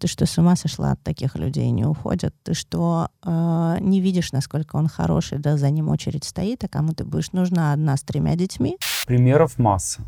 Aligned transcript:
ты 0.00 0.06
что, 0.08 0.24
с 0.24 0.38
ума 0.38 0.56
сошла 0.56 0.92
от 0.92 1.02
таких 1.02 1.36
людей, 1.36 1.70
не 1.70 1.84
уходят? 1.84 2.34
Ты 2.42 2.54
что, 2.54 3.08
э, 3.22 3.76
не 3.80 4.00
видишь, 4.00 4.32
насколько 4.32 4.76
он 4.76 4.88
хороший, 4.88 5.38
да 5.38 5.56
за 5.56 5.70
ним 5.70 5.90
очередь 5.90 6.24
стоит, 6.24 6.64
а 6.64 6.68
кому 6.68 6.92
ты 6.92 7.04
будешь 7.04 7.32
нужна 7.32 7.72
одна 7.74 7.96
с 7.96 8.02
тремя 8.02 8.34
детьми? 8.34 8.78
Примеров 9.06 9.58
масса. 9.58 10.00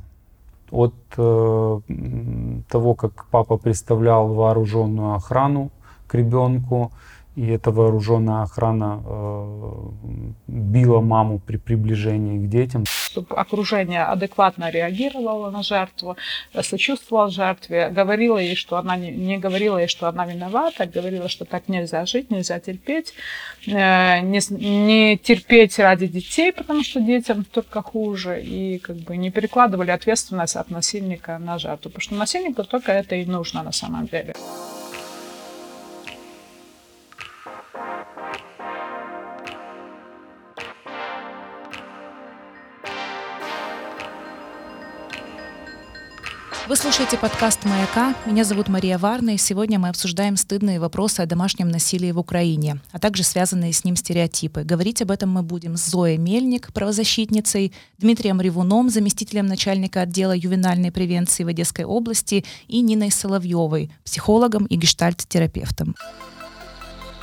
От 0.70 0.94
э, 1.18 1.80
того, 2.70 2.94
как 2.94 3.26
папа 3.30 3.58
представлял 3.58 4.32
вооруженную 4.32 5.14
охрану 5.14 5.70
к 6.06 6.14
ребенку, 6.14 6.90
и 7.34 7.46
эта 7.46 7.70
вооруженная 7.70 8.42
охрана 8.42 9.02
э, 9.04 9.72
била 10.48 11.00
маму 11.00 11.38
при 11.38 11.56
приближении 11.56 12.38
к 12.38 12.48
детям. 12.48 12.84
Чтобы 12.86 13.34
окружение 13.36 14.02
адекватно 14.04 14.70
реагировало 14.70 15.50
на 15.50 15.62
жертву, 15.62 16.16
сочувствовало 16.62 17.30
жертве, 17.30 17.88
говорила 17.88 18.36
ей, 18.36 18.54
что 18.54 18.76
она 18.76 18.96
не, 18.96 19.10
не 19.10 19.38
говорила 19.38 19.78
ей, 19.78 19.88
что 19.88 20.08
она 20.08 20.26
виновата, 20.26 20.86
говорила, 20.86 21.28
что 21.28 21.46
так 21.46 21.68
нельзя 21.68 22.04
жить, 22.04 22.30
нельзя 22.30 22.60
терпеть, 22.60 23.14
э, 23.66 24.20
не, 24.20 24.40
не 24.50 25.16
терпеть 25.16 25.78
ради 25.78 26.08
детей, 26.08 26.52
потому 26.52 26.82
что 26.84 27.00
детям 27.00 27.44
только 27.44 27.80
хуже, 27.80 28.42
и 28.42 28.78
как 28.78 28.96
бы 28.96 29.16
не 29.16 29.30
перекладывали 29.30 29.90
ответственность 29.90 30.56
от 30.56 30.70
насильника 30.70 31.38
на 31.38 31.58
жертву, 31.58 31.90
потому 31.90 32.02
что 32.02 32.14
насильнику 32.14 32.64
только 32.64 32.92
это 32.92 33.14
и 33.14 33.24
нужно 33.24 33.62
на 33.62 33.72
самом 33.72 34.06
деле. 34.06 34.34
Слушаете 46.82 47.16
подкаст 47.16 47.64
«Маяка». 47.64 48.12
Меня 48.26 48.42
зовут 48.42 48.66
Мария 48.66 48.98
Варна, 48.98 49.30
и 49.30 49.38
сегодня 49.38 49.78
мы 49.78 49.88
обсуждаем 49.88 50.36
стыдные 50.36 50.80
вопросы 50.80 51.20
о 51.20 51.26
домашнем 51.26 51.68
насилии 51.68 52.10
в 52.10 52.18
Украине, 52.18 52.80
а 52.90 52.98
также 52.98 53.22
связанные 53.22 53.72
с 53.72 53.84
ним 53.84 53.94
стереотипы. 53.94 54.64
Говорить 54.64 55.00
об 55.00 55.12
этом 55.12 55.30
мы 55.30 55.44
будем 55.44 55.76
с 55.76 55.88
Зоей 55.88 56.16
Мельник, 56.16 56.72
правозащитницей, 56.72 57.72
Дмитрием 57.98 58.40
Ревуном, 58.40 58.90
заместителем 58.90 59.46
начальника 59.46 60.00
отдела 60.00 60.32
ювенальной 60.32 60.90
превенции 60.90 61.44
в 61.44 61.48
Одесской 61.48 61.84
области, 61.84 62.44
и 62.66 62.80
Ниной 62.80 63.12
Соловьевой, 63.12 63.92
психологом 64.04 64.66
и 64.66 64.74
гештальт-терапевтом. 64.74 65.94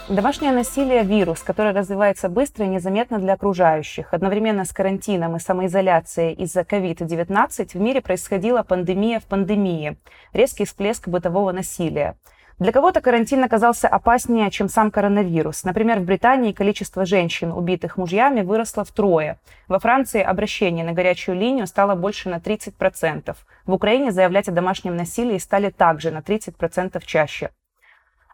Домашнее 0.09 0.51
насилие– 0.51 1.03
вирус, 1.03 1.43
который 1.43 1.71
развивается 1.71 2.29
быстро 2.29 2.65
и 2.65 2.67
незаметно 2.67 3.19
для 3.19 3.33
окружающих. 3.33 4.11
Одновременно 4.11 4.65
с 4.65 4.73
карантином 4.73 5.35
и 5.35 5.39
самоизоляцией 5.39 6.33
из-за 6.33 6.61
COVID-19 6.61 7.69
в 7.73 7.75
мире 7.75 8.01
происходила 8.01 8.63
пандемия 8.63 9.19
в 9.19 9.25
пандемии, 9.25 9.97
резкий 10.33 10.65
всплеск 10.65 11.07
бытового 11.07 11.51
насилия. 11.51 12.15
Для 12.57 12.71
кого-то 12.71 13.01
карантин 13.01 13.43
оказался 13.43 13.87
опаснее, 13.87 14.49
чем 14.49 14.67
сам 14.67 14.89
коронавирус. 14.89 15.63
Например, 15.63 15.99
в 15.99 16.05
Британии 16.05 16.53
количество 16.53 17.05
женщин, 17.05 17.51
убитых 17.51 17.95
мужьями, 17.95 18.41
выросло 18.41 18.83
втрое. 18.83 19.37
Во 19.67 19.77
Франции 19.77 20.23
обращение 20.23 20.83
на 20.83 20.93
горячую 20.93 21.37
линию 21.37 21.67
стало 21.67 21.93
больше 21.93 22.29
на 22.29 22.39
30%. 22.39 23.35
В 23.67 23.73
Украине 23.73 24.11
заявлять 24.11 24.49
о 24.49 24.53
домашнем 24.53 24.97
насилии 24.97 25.37
стали 25.37 25.69
также 25.69 26.09
на 26.09 26.17
30% 26.17 26.99
чаще. 27.05 27.51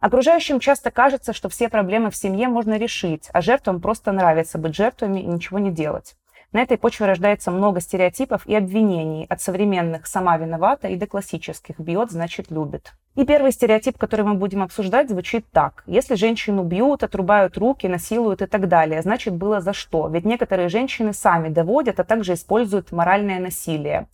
Окружающим 0.05 0.59
часто 0.59 0.91
кажется, 0.91 1.33
что 1.33 1.49
все 1.49 1.67
проблемы 1.67 2.11
в 2.11 2.15
семье 2.15 2.47
можно 2.47 2.77
решить, 2.77 3.27
а 3.33 3.41
жертвам 3.41 3.81
просто 3.81 4.11
нравится 4.11 4.59
быть 4.59 4.75
жертвами 4.75 5.21
и 5.21 5.25
ничего 5.25 5.57
не 5.57 5.71
делать. 5.71 6.15
На 6.51 6.61
этой 6.61 6.77
почве 6.77 7.07
рождается 7.07 7.49
много 7.49 7.81
стереотипов 7.81 8.45
и 8.45 8.53
обвинений, 8.53 9.25
от 9.27 9.41
современных 9.41 10.05
«сама 10.05 10.37
виновата» 10.37 10.89
и 10.89 10.95
до 10.95 11.07
классических 11.07 11.79
«бьет, 11.79 12.11
значит 12.11 12.51
любит». 12.51 12.93
И 13.15 13.25
первый 13.25 13.51
стереотип, 13.51 13.97
который 13.97 14.23
мы 14.23 14.35
будем 14.35 14.61
обсуждать, 14.61 15.09
звучит 15.09 15.47
так. 15.51 15.83
Если 15.87 16.13
женщину 16.13 16.61
бьют, 16.61 17.01
отрубают 17.01 17.57
руки, 17.57 17.87
насилуют 17.87 18.43
и 18.43 18.45
так 18.45 18.67
далее, 18.67 19.01
значит 19.01 19.33
было 19.33 19.59
за 19.59 19.73
что. 19.73 20.07
Ведь 20.07 20.23
некоторые 20.23 20.69
женщины 20.69 21.13
сами 21.13 21.49
доводят, 21.49 21.99
а 21.99 22.03
также 22.03 22.33
используют 22.33 22.91
моральное 22.91 23.39
насилие. 23.39 24.07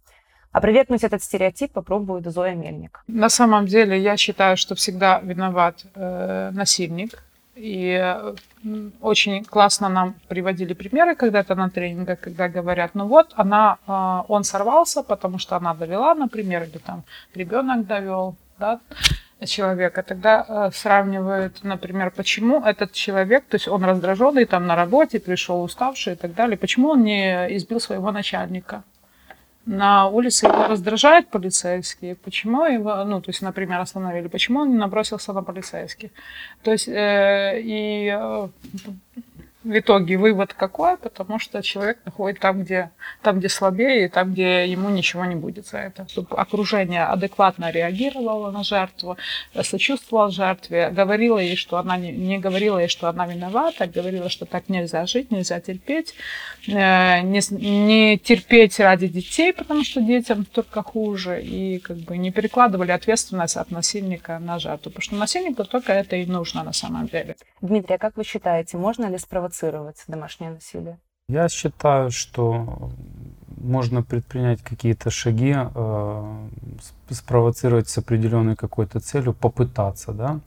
Опровергнуть 0.52 1.04
этот 1.04 1.24
стереотип 1.24 1.72
попробует 1.72 2.26
Зоя 2.26 2.56
Мельник. 2.56 3.04
На 3.08 3.30
самом 3.30 3.66
деле 3.66 4.00
я 4.00 4.18
считаю, 4.18 4.58
что 4.58 4.76
всегда 4.76 5.20
виноват 5.20 5.86
э, 5.96 6.52
насильник. 6.54 7.24
И 7.56 8.18
очень 9.02 9.44
классно 9.44 9.90
нам 9.90 10.16
приводили 10.28 10.74
примеры 10.74 11.16
когда-то 11.16 11.54
на 11.56 11.70
тренингах, 11.70 12.20
когда 12.20 12.50
говорят, 12.50 12.96
ну 12.96 13.08
вот, 13.08 13.34
она, 13.36 13.78
э, 13.88 14.24
он 14.28 14.44
сорвался, 14.44 15.04
потому 15.04 15.38
что 15.38 15.56
она 15.56 15.74
довела, 15.74 16.16
например, 16.16 16.64
или 16.64 16.80
там 16.80 17.04
ребенок 17.36 17.86
довел, 17.86 18.36
да, 18.60 18.80
человека, 19.46 20.04
тогда 20.04 20.46
э, 20.48 20.72
сравнивают, 20.74 21.64
например, 21.64 22.12
почему 22.12 22.64
этот 22.64 22.92
человек, 22.94 23.46
то 23.46 23.56
есть 23.56 23.68
он 23.68 23.84
раздраженный 23.84 24.46
там 24.46 24.68
на 24.68 24.76
работе, 24.76 25.20
пришел 25.20 25.64
уставший 25.64 26.14
и 26.14 26.16
так 26.16 26.34
далее, 26.34 26.58
почему 26.58 26.90
он 26.90 27.04
не 27.04 27.56
избил 27.58 27.80
своего 27.80 28.12
начальника? 28.12 28.84
На 29.66 30.08
улице 30.08 30.48
его 30.48 30.68
раздражают 30.68 31.30
полицейские, 31.30 32.16
почему 32.16 32.66
его, 32.66 33.04
ну, 33.06 33.22
то 33.22 33.30
есть, 33.30 33.42
например, 33.42 33.80
остановили, 33.80 34.28
почему 34.28 34.62
он 34.62 34.72
не 34.72 34.78
набросился 34.78 35.34
на 35.34 35.44
полицейских. 35.44 36.10
То 36.64 36.72
есть, 36.72 36.88
э, 36.88 37.62
и 37.62 38.08
э, 38.12 38.48
в 39.64 39.78
итоге 39.78 40.18
вывод 40.18 40.54
какой? 40.54 40.98
Потому 40.98 41.40
что 41.40 41.62
человек 41.62 42.00
находит 42.06 42.40
там, 42.40 42.64
где, 42.64 42.92
там, 43.22 43.40
где 43.40 43.50
слабее, 43.50 44.06
и 44.06 44.08
там, 44.10 44.34
где 44.34 44.66
ему 44.68 44.90
ничего 44.90 45.26
не 45.26 45.36
будет 45.36 45.68
за 45.68 45.78
это. 45.78 46.08
Чтобы 46.10 46.36
окружение 46.36 47.04
адекватно 47.04 47.72
реагировало 47.72 48.52
на 48.52 48.64
жертву, 48.64 49.18
сочувствовало 49.62 50.32
жертве, 50.32 50.90
говорила 50.90 51.38
ей, 51.38 51.56
что 51.56 51.78
она 51.78 51.98
не, 51.98 52.12
не 52.12 52.40
говорила 52.40 52.80
ей, 52.80 52.88
что 52.88 53.08
она 53.08 53.28
виновата, 53.28 53.86
говорила, 53.86 54.30
что 54.30 54.46
так 54.46 54.68
нельзя 54.70 55.06
жить, 55.06 55.32
нельзя 55.32 55.60
терпеть, 55.60 56.16
э, 56.68 57.22
не, 57.22 57.42
не 57.52 58.18
терпеть 58.18 58.80
ради 58.80 59.08
детей, 59.08 59.54
потому 59.54 59.84
что 59.84 60.02
детям 60.02 60.46
только 60.46 60.82
хуже, 60.82 61.42
и 61.42 61.78
как 61.80 61.98
бы 61.98 62.18
не 62.18 62.32
перекладывали 62.32 62.92
ответственность 62.92 63.58
от 63.58 63.70
насильника 63.70 64.40
на 64.40 64.58
жертву, 64.58 64.92
потому 64.92 65.02
что 65.02 65.16
насильнику 65.16 65.66
только 65.66 65.94
это 65.94 66.16
и 66.16 66.26
нужно 66.26 66.64
на 66.64 66.74
самом 66.74 67.08
деле. 67.08 67.36
Дмитрий, 67.62 67.96
а 67.96 68.00
как 68.00 68.18
вы 68.18 68.24
считаете, 68.24 68.78
можно 68.78 69.06
ли 69.06 69.20
спровоцировать 69.20 69.51
спровоцировать 69.52 70.04
домашнее 70.08 70.52
насилие? 70.52 70.98
Я 71.30 71.48
считаю, 71.50 72.12
что 72.12 72.92
можно 73.58 74.04
предпринять 74.04 74.62
какие-то 74.62 75.10
шаги, 75.10 75.56
э, 75.56 76.50
спровоцировать 77.10 77.88
с 77.90 77.98
определенной 77.98 78.56
какой-то 78.56 79.00
целью, 79.00 79.34
попытаться, 79.34 80.12
да. 80.14 80.40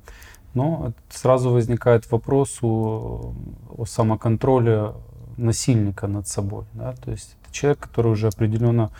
Но 0.53 0.93
сразу 1.09 1.51
возникает 1.51 2.11
вопрос 2.11 2.59
о, 2.63 3.33
о 3.77 3.85
самоконтроле 3.87 4.93
насильника 5.37 6.07
над 6.07 6.29
собой. 6.29 6.65
Да? 6.75 6.93
То 6.93 7.11
есть 7.11 7.37
это 7.43 7.53
человек, 7.53 7.81
который 7.81 8.13
уже 8.13 8.29
определенно 8.29 8.91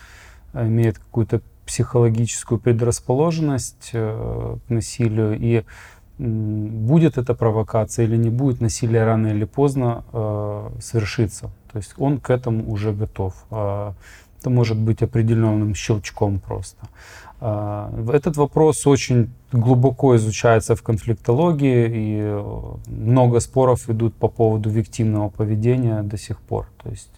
имеет 0.53 0.97
какую-то 0.97 1.41
психологическую 1.65 2.59
предрасположенность 2.59 3.91
э, 3.93 4.57
к 4.67 4.69
насилию 4.69 5.37
и 5.39 5.63
будет 6.17 7.17
это 7.17 7.33
провокация 7.33 8.05
или 8.05 8.17
не 8.17 8.29
будет, 8.29 8.61
насилие 8.61 9.03
рано 9.05 9.27
или 9.27 9.45
поздно 9.45 10.03
э, 10.13 10.69
совершится. 10.81 11.49
То 11.71 11.77
есть 11.77 11.93
он 11.97 12.19
к 12.19 12.29
этому 12.29 12.71
уже 12.71 12.93
готов. 12.93 13.33
Э, 13.51 13.91
это 14.39 14.49
может 14.49 14.77
быть 14.77 15.01
определенным 15.01 15.75
щелчком 15.75 16.39
просто. 16.39 16.87
Э, 17.41 17.89
этот 18.13 18.37
вопрос 18.37 18.87
очень 18.87 19.29
глубоко 19.51 20.15
изучается 20.15 20.75
в 20.75 20.83
конфликтологии, 20.83 21.87
и 21.87 22.19
э, 22.21 22.61
много 22.87 23.39
споров 23.39 23.89
идут 23.89 24.13
по 24.15 24.27
поводу 24.27 24.69
виктимного 24.69 25.29
поведения 25.29 26.01
до 26.03 26.17
сих 26.17 26.39
пор. 26.39 26.67
То 26.83 26.89
есть 26.91 27.11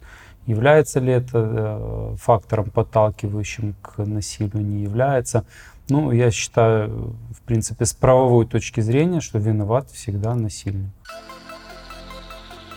является 0.47 0.99
ли 0.99 1.11
это 1.11 1.29
э, 1.33 2.15
фактором 2.17 2.71
подталкивающим 2.71 3.75
к 3.81 4.05
насилию, 4.05 4.65
не 4.65 4.83
является. 4.83 5.43
Ну, 5.89 6.11
я 6.11 6.31
считаю, 6.31 7.15
в 7.31 7.41
принципе, 7.41 7.85
с 7.85 7.93
правовой 7.93 8.45
точки 8.45 8.81
зрения, 8.81 9.21
что 9.21 9.39
виноват 9.39 9.89
всегда 9.91 10.35
насильник. 10.35 10.91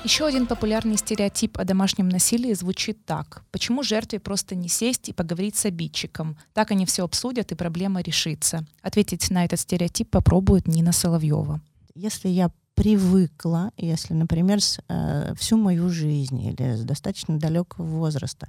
Еще 0.04 0.24
один 0.24 0.46
популярный 0.46 0.96
стереотип 0.96 1.58
о 1.58 1.64
домашнем 1.64 2.08
насилии 2.08 2.54
звучит 2.54 3.04
так. 3.04 3.42
Почему 3.50 3.82
жертве 3.82 4.18
просто 4.18 4.54
не 4.54 4.68
сесть 4.68 5.10
и 5.10 5.12
поговорить 5.12 5.56
с 5.56 5.66
обидчиком? 5.66 6.38
Так 6.54 6.70
они 6.70 6.86
все 6.86 7.04
обсудят, 7.04 7.52
и 7.52 7.54
проблема 7.54 8.00
решится. 8.00 8.64
Ответить 8.80 9.30
на 9.30 9.44
этот 9.44 9.60
стереотип 9.60 10.08
попробует 10.08 10.66
Нина 10.66 10.92
Соловьева. 10.92 11.60
Если 11.94 12.28
я 12.28 12.50
привыкла, 12.74 13.72
если, 13.76 14.14
например, 14.14 14.62
с, 14.62 14.80
э, 14.88 15.34
всю 15.38 15.58
мою 15.58 15.90
жизнь 15.90 16.40
или 16.40 16.76
с 16.76 16.82
достаточно 16.82 17.38
далекого 17.38 17.84
возраста 17.84 18.48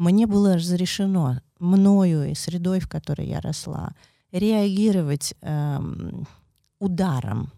мне 0.00 0.26
было 0.26 0.54
разрешено 0.54 1.42
мною 1.58 2.30
и 2.30 2.34
средой, 2.34 2.80
в 2.80 2.88
которой 2.88 3.28
я 3.28 3.40
росла, 3.40 3.94
реагировать 4.32 5.34
эм, 5.42 6.26
ударом 6.78 7.52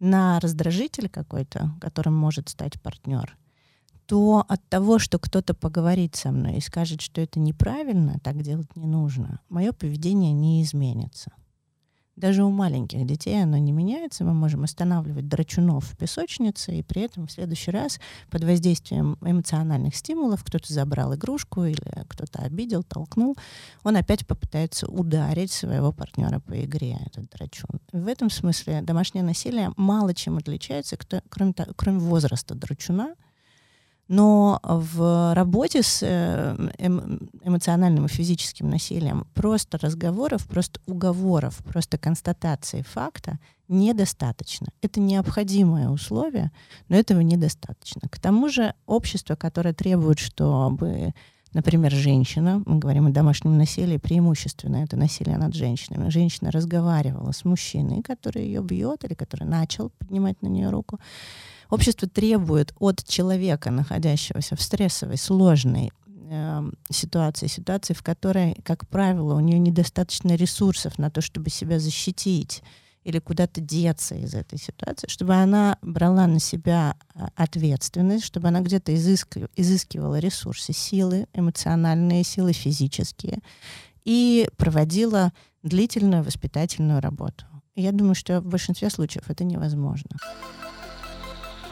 на 0.00 0.40
раздражитель 0.40 1.10
какой-то, 1.10 1.72
которым 1.78 2.16
может 2.16 2.48
стать 2.48 2.80
партнер, 2.80 3.36
то 4.06 4.46
от 4.48 4.66
того, 4.70 4.98
что 4.98 5.18
кто-то 5.18 5.52
поговорит 5.52 6.16
со 6.16 6.30
мной 6.30 6.56
и 6.56 6.62
скажет, 6.62 7.02
что 7.02 7.20
это 7.20 7.38
неправильно, 7.38 8.18
так 8.22 8.40
делать 8.40 8.74
не 8.74 8.86
нужно, 8.86 9.40
мое 9.50 9.72
поведение 9.72 10.32
не 10.32 10.62
изменится. 10.62 11.32
Даже 12.18 12.42
у 12.42 12.50
маленьких 12.50 13.06
детей 13.06 13.40
оно 13.40 13.58
не 13.58 13.70
меняется. 13.70 14.24
Мы 14.24 14.34
можем 14.34 14.64
останавливать 14.64 15.28
драчунов 15.28 15.84
в 15.84 15.96
песочнице, 15.96 16.76
и 16.76 16.82
при 16.82 17.02
этом 17.02 17.28
в 17.28 17.30
следующий 17.30 17.70
раз 17.70 18.00
под 18.28 18.42
воздействием 18.42 19.16
эмоциональных 19.20 19.94
стимулов 19.94 20.42
кто-то 20.42 20.72
забрал 20.72 21.14
игрушку 21.14 21.64
или 21.64 22.04
кто-то 22.08 22.40
обидел, 22.40 22.82
толкнул, 22.82 23.36
он 23.84 23.96
опять 23.96 24.26
попытается 24.26 24.88
ударить 24.88 25.52
своего 25.52 25.92
партнера 25.92 26.40
по 26.40 26.60
игре, 26.64 26.98
этот 27.06 27.30
драчун. 27.30 27.78
В 27.92 28.08
этом 28.08 28.30
смысле 28.30 28.82
домашнее 28.82 29.22
насилие 29.22 29.70
мало 29.76 30.12
чем 30.12 30.38
отличается, 30.38 30.96
кроме, 31.28 31.54
кроме 31.76 32.00
возраста 32.00 32.56
драчуна, 32.56 33.14
но 34.08 34.58
в 34.62 35.34
работе 35.34 35.82
с 35.82 36.00
э, 36.02 36.56
эмоциональным 37.44 38.06
и 38.06 38.08
физическим 38.08 38.70
насилием 38.70 39.26
просто 39.34 39.78
разговоров, 39.78 40.46
просто 40.46 40.80
уговоров, 40.86 41.58
просто 41.64 41.98
констатации 41.98 42.82
факта 42.82 43.38
недостаточно. 43.68 44.68
Это 44.80 44.98
необходимое 44.98 45.90
условие, 45.90 46.50
но 46.88 46.96
этого 46.96 47.20
недостаточно. 47.20 48.08
К 48.08 48.18
тому 48.18 48.48
же 48.48 48.74
общество, 48.86 49.34
которое 49.34 49.74
требует, 49.74 50.18
чтобы 50.18 51.12
Например, 51.54 51.90
женщина, 51.90 52.62
мы 52.66 52.78
говорим 52.78 53.06
о 53.06 53.10
домашнем 53.10 53.56
насилии, 53.56 53.96
преимущественно 53.96 54.76
это 54.76 54.98
насилие 54.98 55.38
над 55.38 55.54
женщинами. 55.54 56.10
Женщина 56.10 56.50
разговаривала 56.50 57.32
с 57.32 57.44
мужчиной, 57.44 58.02
который 58.02 58.44
ее 58.44 58.62
бьет 58.62 59.04
или 59.04 59.14
который 59.14 59.44
начал 59.44 59.90
поднимать 59.98 60.42
на 60.42 60.48
нее 60.48 60.68
руку. 60.68 61.00
Общество 61.70 62.08
требует 62.08 62.72
от 62.78 63.04
человека, 63.04 63.70
находящегося 63.70 64.56
в 64.56 64.62
стрессовой, 64.62 65.18
сложной 65.18 65.92
э, 66.06 66.70
ситуации, 66.90 67.46
ситуации, 67.46 67.92
в 67.92 68.02
которой, 68.02 68.54
как 68.64 68.88
правило, 68.88 69.34
у 69.34 69.40
нее 69.40 69.58
недостаточно 69.58 70.34
ресурсов 70.34 70.98
на 70.98 71.10
то, 71.10 71.20
чтобы 71.20 71.50
себя 71.50 71.78
защитить 71.78 72.62
или 73.04 73.18
куда-то 73.20 73.60
деться 73.60 74.14
из 74.14 74.34
этой 74.34 74.58
ситуации, 74.58 75.08
чтобы 75.08 75.34
она 75.34 75.78
брала 75.82 76.26
на 76.26 76.40
себя 76.40 76.94
а, 77.14 77.28
ответственность, 77.36 78.24
чтобы 78.24 78.48
она 78.48 78.60
где-то 78.60 78.94
изыскивала, 78.94 79.48
изыскивала 79.56 80.18
ресурсы, 80.18 80.74
силы, 80.74 81.26
эмоциональные 81.32 82.24
силы, 82.24 82.52
физические, 82.52 83.38
и 84.04 84.50
проводила 84.58 85.32
длительную 85.62 86.22
воспитательную 86.22 87.00
работу. 87.00 87.46
я 87.76 87.92
думаю, 87.92 88.14
что 88.14 88.40
в 88.40 88.46
большинстве 88.46 88.90
случаев 88.90 89.30
это 89.30 89.44
невозможно. 89.44 90.10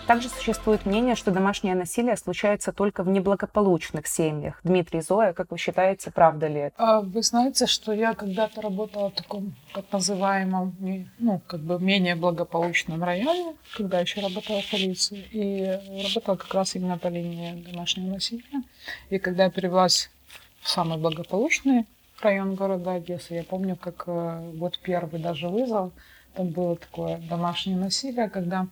Также 0.06 0.28
существует 0.28 0.86
мнение, 0.86 1.16
что 1.16 1.32
домашнее 1.32 1.74
насилие 1.74 2.16
случается 2.16 2.72
только 2.72 3.02
в 3.02 3.08
неблагополучных 3.08 4.06
семьях. 4.06 4.60
Дмитрий 4.62 5.00
Зоя, 5.00 5.32
как 5.32 5.50
вы 5.50 5.58
считаете, 5.58 6.12
правда 6.12 6.46
ли 6.46 6.60
это? 6.60 6.74
А 6.78 7.00
вы 7.00 7.22
знаете, 7.22 7.66
что 7.66 7.92
я 7.92 8.14
когда-то 8.14 8.60
работала 8.60 9.10
в 9.10 9.14
таком 9.14 9.56
так 9.74 9.84
называемом, 9.90 10.76
ну, 11.18 11.40
как 11.48 11.60
бы 11.60 11.80
менее 11.80 12.14
благополучном 12.14 13.02
районе, 13.02 13.56
когда 13.76 13.98
еще 13.98 14.20
работала 14.20 14.60
в 14.60 14.70
полиции, 14.70 15.24
и 15.32 16.04
работала 16.04 16.36
как 16.36 16.54
раз 16.54 16.76
именно 16.76 16.98
по 16.98 17.08
линии 17.08 17.64
домашнего 17.64 18.14
насилия. 18.14 18.62
И 19.10 19.18
когда 19.18 19.44
я 19.44 19.50
перевелась 19.50 20.10
в 20.60 20.68
самый 20.68 20.98
благополучный 20.98 21.84
район 22.22 22.54
города 22.54 22.92
Одессы, 22.92 23.34
я 23.34 23.42
помню, 23.42 23.74
как 23.74 24.04
э, 24.06 24.52
вот 24.54 24.78
первый 24.78 25.20
даже 25.20 25.48
вызов, 25.48 25.92
там 26.34 26.48
было 26.48 26.76
такое 26.76 27.18
домашнее 27.28 27.76
насилие, 27.76 28.30
когда 28.30 28.68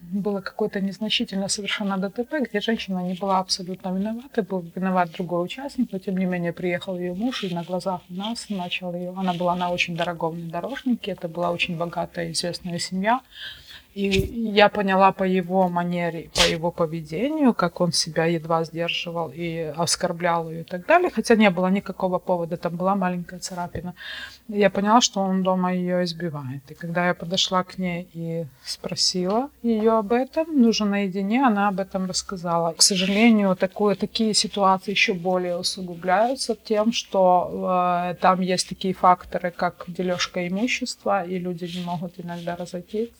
было 0.00 0.40
какое-то 0.40 0.80
незначительное 0.80 1.48
совершенно 1.48 1.98
ДТП, 1.98 2.34
где 2.40 2.60
женщина 2.60 3.00
не 3.00 3.14
была 3.14 3.38
абсолютно 3.38 3.88
виновата, 3.88 4.42
был 4.42 4.64
виноват 4.74 5.10
другой 5.12 5.44
участник, 5.44 5.92
но 5.92 5.98
тем 5.98 6.16
не 6.16 6.24
менее 6.24 6.52
приехал 6.52 6.98
ее 6.98 7.14
муж 7.14 7.44
и 7.44 7.54
на 7.54 7.62
глазах 7.62 8.00
у 8.08 8.14
нас 8.14 8.46
начал 8.48 8.94
ее. 8.94 9.12
Она 9.16 9.32
была 9.34 9.56
на 9.56 9.70
очень 9.70 9.96
дорогом 9.96 10.34
внедорожнике, 10.34 11.12
это 11.12 11.28
была 11.28 11.50
очень 11.50 11.76
богатая 11.76 12.32
известная 12.32 12.78
семья. 12.78 13.20
И 13.94 14.08
я 14.08 14.68
поняла 14.68 15.12
по 15.12 15.22
его 15.22 15.68
манере, 15.68 16.28
по 16.34 16.50
его 16.50 16.72
поведению, 16.72 17.54
как 17.54 17.80
он 17.80 17.92
себя 17.92 18.24
едва 18.24 18.64
сдерживал 18.64 19.30
и 19.32 19.72
оскорблял 19.76 20.50
ее 20.50 20.60
и 20.62 20.64
так 20.64 20.86
далее, 20.86 21.10
хотя 21.14 21.36
не 21.36 21.48
было 21.50 21.68
никакого 21.68 22.18
повода, 22.18 22.56
там 22.56 22.76
была 22.76 22.96
маленькая 22.96 23.38
царапина. 23.38 23.94
Я 24.48 24.68
поняла, 24.70 25.00
что 25.00 25.20
он 25.20 25.42
дома 25.44 25.72
ее 25.72 26.02
избивает. 26.02 26.62
И 26.70 26.74
когда 26.74 27.06
я 27.06 27.14
подошла 27.14 27.62
к 27.62 27.78
ней 27.78 28.08
и 28.14 28.46
спросила 28.64 29.48
ее 29.62 29.92
об 29.92 30.12
этом, 30.12 30.60
нужно 30.60 30.86
наедине, 30.86 31.46
она 31.46 31.68
об 31.68 31.78
этом 31.78 32.06
рассказала. 32.06 32.72
К 32.72 32.82
сожалению, 32.82 33.54
такое, 33.54 33.94
такие 33.94 34.34
ситуации 34.34 34.90
еще 34.90 35.12
более 35.12 35.56
усугубляются 35.56 36.56
тем, 36.56 36.92
что 36.92 38.10
э, 38.10 38.14
там 38.20 38.40
есть 38.40 38.68
такие 38.68 38.92
факторы, 38.92 39.52
как 39.52 39.84
дележка 39.86 40.48
имущества, 40.48 41.24
и 41.24 41.38
люди 41.38 41.64
не 41.76 41.84
могут 41.84 42.18
иногда 42.18 42.56
разойтись 42.56 43.10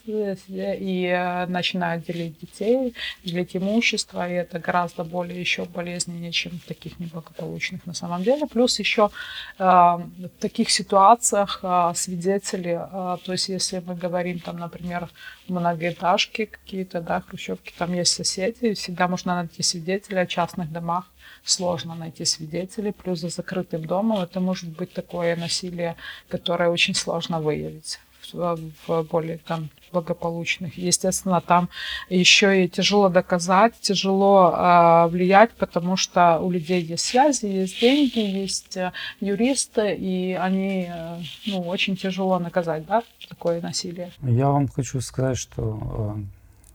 и 0.73 1.07
э, 1.07 1.47
начинают 1.47 2.07
делить 2.07 2.39
детей, 2.41 2.95
делить 3.25 3.57
имущество, 3.57 4.29
и 4.29 4.33
это 4.33 4.59
гораздо 4.59 5.05
более 5.05 5.39
еще 5.39 5.65
болезненнее, 5.65 6.33
чем 6.33 6.59
в 6.59 6.65
таких 6.67 6.99
неблагополучных 6.99 7.87
на 7.87 7.95
самом 7.95 8.23
деле. 8.23 8.47
Плюс 8.47 8.79
еще 8.79 9.11
э, 9.59 9.63
в 9.65 10.31
таких 10.41 10.71
ситуациях 10.71 11.61
э, 11.63 11.93
свидетели, 11.95 12.75
то 13.25 13.33
есть 13.33 13.49
если 13.49 13.81
мы 13.81 13.95
говорим 13.95 14.41
там, 14.41 14.59
например, 14.59 15.11
многоэтажки 15.49 16.47
какие-то, 16.47 17.01
да, 17.01 17.21
хрущевки, 17.21 17.73
там 17.77 17.93
есть 17.93 18.13
соседи, 18.13 18.75
всегда 18.75 19.09
можно 19.09 19.35
найти 19.35 19.63
свидетелей 19.63 20.21
о 20.21 20.27
частных 20.27 20.73
домах, 20.73 21.11
сложно 21.45 21.95
найти 21.95 22.25
свидетелей, 22.25 22.93
плюс 22.93 23.21
за 23.21 23.29
закрытым 23.29 23.85
домом 23.85 24.21
это 24.21 24.41
может 24.41 24.69
быть 24.71 24.93
такое 24.93 25.37
насилие, 25.37 25.97
которое 26.29 26.71
очень 26.71 26.95
сложно 26.95 27.41
выявить 27.41 27.99
в 28.33 29.03
более 29.11 29.39
там 29.39 29.69
благополучных. 29.95 30.77
Естественно, 30.77 31.41
там 31.41 31.69
еще 32.11 32.65
и 32.65 32.69
тяжело 32.69 33.09
доказать, 33.09 33.75
тяжело 33.81 34.53
э, 34.53 35.07
влиять, 35.09 35.53
потому 35.53 35.97
что 35.97 36.39
у 36.41 36.51
людей 36.51 36.83
есть 36.83 37.05
связи, 37.07 37.47
есть 37.47 37.81
деньги, 37.81 38.19
есть 38.19 38.77
э, 38.77 38.93
юристы, 39.21 39.95
и 39.95 40.33
они, 40.33 40.89
э, 40.89 41.19
ну, 41.47 41.61
очень 41.63 41.97
тяжело 41.97 42.39
наказать, 42.39 42.87
да, 42.87 43.03
такое 43.29 43.61
насилие. 43.61 44.11
Я 44.23 44.49
вам 44.49 44.69
хочу 44.69 45.01
сказать, 45.01 45.39
что 45.39 46.17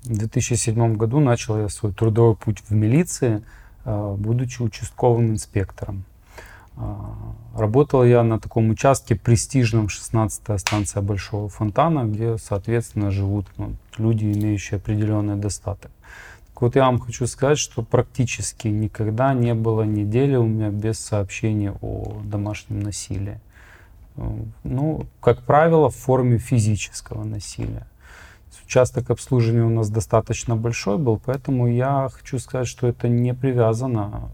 э, 0.05 0.09
в 0.09 0.17
2007 0.17 0.95
году 0.95 1.19
начал 1.19 1.59
я 1.59 1.69
свой 1.69 1.93
трудовой 1.93 2.35
путь 2.35 2.59
в 2.67 2.71
милиции, 2.71 3.43
э, 3.85 4.15
будучи 4.17 4.61
участковым 4.61 5.31
инспектором. 5.31 6.05
А, 6.79 7.35
работал 7.55 8.03
я 8.05 8.23
на 8.23 8.39
таком 8.39 8.69
участке 8.69 9.15
престижном 9.15 9.87
16-я 9.87 10.57
станция 10.57 11.01
Большого 11.01 11.49
Фонтана, 11.49 12.05
где, 12.05 12.37
соответственно, 12.37 13.11
живут 13.11 13.45
ну, 13.57 13.75
люди, 13.97 14.25
имеющие 14.25 14.77
определенный 14.77 15.35
достаток. 15.35 15.91
Так 16.53 16.61
вот 16.61 16.75
я 16.75 16.85
вам 16.85 16.99
хочу 16.99 17.27
сказать, 17.27 17.57
что 17.57 17.83
практически 17.83 18.69
никогда 18.69 19.33
не 19.33 19.53
было 19.53 19.83
недели 19.83 20.35
у 20.35 20.45
меня 20.45 20.69
без 20.69 20.99
сообщений 20.99 21.71
о 21.81 22.21
домашнем 22.23 22.79
насилии. 22.79 23.39
Ну, 24.63 25.05
как 25.21 25.43
правило, 25.43 25.89
в 25.89 25.95
форме 25.95 26.37
физического 26.37 27.23
насилия. 27.23 27.87
Участок 28.65 29.09
обслуживания 29.09 29.63
у 29.63 29.69
нас 29.69 29.89
достаточно 29.89 30.55
большой 30.55 30.97
был, 30.97 31.19
поэтому 31.23 31.67
я 31.67 32.07
хочу 32.11 32.37
сказать, 32.39 32.67
что 32.67 32.87
это 32.87 33.07
не 33.07 33.33
привязано 33.33 34.29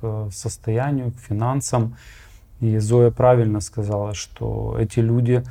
к 0.00 0.28
состоянию, 0.32 1.12
к 1.12 1.18
финансам. 1.18 1.96
И 2.60 2.78
Зоя 2.78 3.10
правильно 3.10 3.60
сказала, 3.60 4.14
что 4.14 4.76
эти 4.78 5.00
люди 5.00 5.44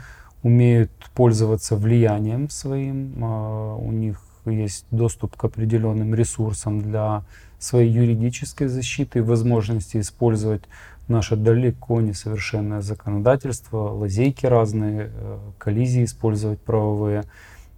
умеют 0.44 0.92
пользоваться 1.14 1.76
влиянием 1.76 2.50
своим, 2.50 3.14
а, 3.22 3.76
у 3.76 3.92
них 3.92 4.22
есть 4.46 4.86
доступ 4.92 5.36
к 5.36 5.44
определенным 5.44 6.14
ресурсам 6.16 6.82
для 6.82 7.24
своей 7.60 7.92
юридической 7.92 8.68
защиты 8.68 9.20
и 9.20 9.22
возможности 9.22 10.00
использовать 10.00 10.64
наше 11.08 11.36
далеко 11.36 12.02
несовершенное 12.02 12.82
законодательство, 12.82 13.78
лазейки 13.78 14.46
разные, 14.46 15.12
э, 15.14 15.38
коллизии 15.58 16.04
использовать 16.04 16.60
правовые. 16.60 17.24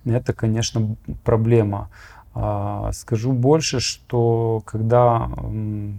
Это, 0.06 0.34
конечно, 0.34 0.96
проблема. 1.24 1.90
А, 2.34 2.92
скажу 2.94 3.32
больше, 3.32 3.80
что 3.80 4.62
когда 4.66 5.30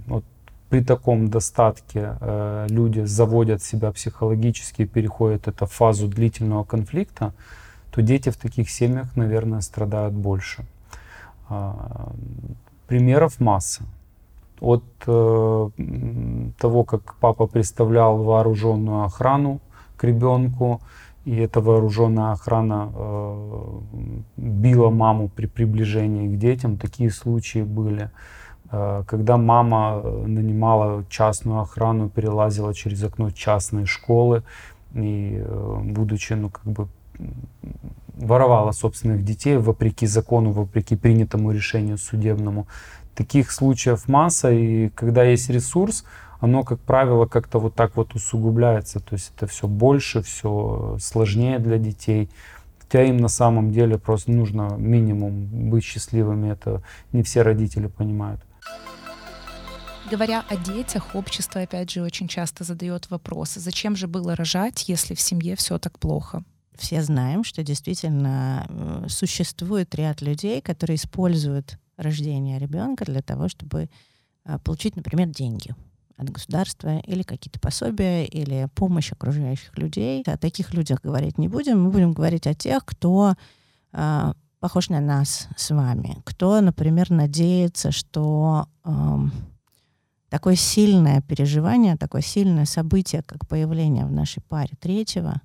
вот 0.07 0.25
при 0.71 0.83
таком 0.83 1.29
достатке 1.29 2.17
э, 2.21 2.67
люди 2.71 3.01
заводят 3.01 3.63
себя 3.63 3.91
психологически 3.91 4.83
и 4.83 4.87
переходят 4.87 5.49
эту 5.49 5.67
фазу 5.67 6.07
длительного 6.07 6.63
конфликта, 6.65 7.33
то 7.91 8.03
дети 8.03 8.31
в 8.31 8.37
таких 8.37 8.71
семьях, 8.71 9.17
наверное, 9.17 9.61
страдают 9.61 10.15
больше. 10.15 10.65
Э, 11.49 11.73
примеров 12.87 13.41
масса. 13.41 13.83
От 14.61 14.85
э, 15.07 15.71
того, 16.59 16.85
как 16.85 17.15
папа 17.21 17.47
представлял 17.47 18.23
вооруженную 18.23 19.05
охрану 19.05 19.61
к 19.97 20.05
ребенку, 20.05 20.81
и 21.25 21.37
эта 21.37 21.61
вооруженная 21.61 22.33
охрана 22.33 22.93
э, 22.95 23.79
била 24.37 24.91
маму 24.91 25.29
при 25.29 25.47
приближении 25.47 26.29
к 26.29 26.39
детям, 26.39 26.77
такие 26.77 27.11
случаи 27.11 27.63
были. 27.63 28.11
Когда 28.71 29.37
мама 29.37 30.01
э, 30.03 30.25
нанимала 30.27 31.05
частную 31.09 31.61
охрану, 31.61 32.09
перелазила 32.09 32.75
через 32.75 33.03
окно 33.03 33.31
частной 33.31 33.87
школы 33.87 34.43
и 34.95 35.45
будучи, 35.83 36.33
ну, 36.33 36.51
как 36.51 36.65
бы 36.65 36.89
воровала 38.17 38.73
собственных 38.73 39.25
детей 39.25 39.57
вопреки 39.57 40.07
закону, 40.07 40.53
вопреки 40.53 40.97
принятому 40.97 41.53
решению 41.53 41.99
судебному. 41.99 42.67
Таких 43.15 43.51
случаев 43.51 44.09
масса, 44.09 44.51
и 44.51 44.89
когда 44.91 45.25
есть 45.25 45.51
ресурс, 45.51 46.05
оно, 46.41 46.63
как 46.63 46.81
правило, 46.81 47.27
как-то 47.27 47.59
вот 47.59 47.75
так 47.75 47.97
вот 47.97 48.15
усугубляется. 48.15 49.01
То 49.01 49.15
есть 49.15 49.33
это 49.37 49.47
все 49.47 49.69
больше, 49.69 50.23
все 50.23 50.97
сложнее 51.01 51.59
для 51.59 51.79
детей. 51.79 52.31
Хотя 52.79 53.03
им 53.05 53.19
на 53.19 53.29
самом 53.29 53.73
деле 53.73 53.99
просто 53.99 54.33
нужно 54.33 54.75
минимум 54.79 55.71
быть 55.71 55.85
счастливыми. 55.85 56.51
Это 56.51 56.83
не 57.13 57.23
все 57.23 57.43
родители 57.43 57.89
понимают. 57.89 58.41
Говоря 60.11 60.45
о 60.49 60.57
детях, 60.57 61.15
общество, 61.15 61.61
опять 61.61 61.91
же, 61.91 62.03
очень 62.03 62.27
часто 62.27 62.65
задает 62.65 63.11
вопрос, 63.11 63.55
зачем 63.55 63.95
же 63.95 64.09
было 64.09 64.35
рожать, 64.35 64.89
если 64.89 65.15
в 65.15 65.21
семье 65.21 65.55
все 65.57 65.79
так 65.79 65.99
плохо? 65.99 66.43
Все 66.77 67.03
знаем, 67.03 67.45
что 67.45 67.63
действительно 67.63 68.67
э, 68.69 69.09
существует 69.09 69.95
ряд 69.95 70.23
людей, 70.23 70.63
которые 70.63 70.97
используют 70.97 71.79
рождение 71.97 72.59
ребенка 72.59 73.05
для 73.05 73.23
того, 73.23 73.49
чтобы 73.49 73.91
а, 74.45 74.59
получить, 74.59 74.97
например, 74.97 75.29
деньги 75.29 75.75
от 76.17 76.31
государства 76.31 76.99
или 77.01 77.23
какие-то 77.23 77.61
пособия 77.61 78.25
или 78.25 78.69
помощь 78.75 79.13
окружающих 79.13 79.77
людей. 79.79 80.23
О 80.27 80.37
таких 80.37 80.75
людях 80.75 81.01
говорить 81.03 81.39
не 81.39 81.49
будем. 81.49 81.83
Мы 81.83 81.91
будем 81.91 82.13
говорить 82.13 82.47
о 82.47 82.55
тех, 82.55 82.85
кто 82.85 83.35
э, 83.93 84.33
похож 84.61 84.91
на 84.91 85.01
нас 85.01 85.49
с 85.57 85.71
вами, 85.71 86.19
кто, 86.25 86.61
например, 86.61 87.11
надеется, 87.11 87.91
что 87.91 88.69
э, 88.85 89.19
такое 90.29 90.55
сильное 90.55 91.23
переживание, 91.23 91.97
такое 91.97 92.23
сильное 92.23 92.67
событие, 92.67 93.23
как 93.23 93.49
появление 93.49 94.05
в 94.05 94.13
нашей 94.13 94.43
паре 94.43 94.77
третьего, 94.79 95.41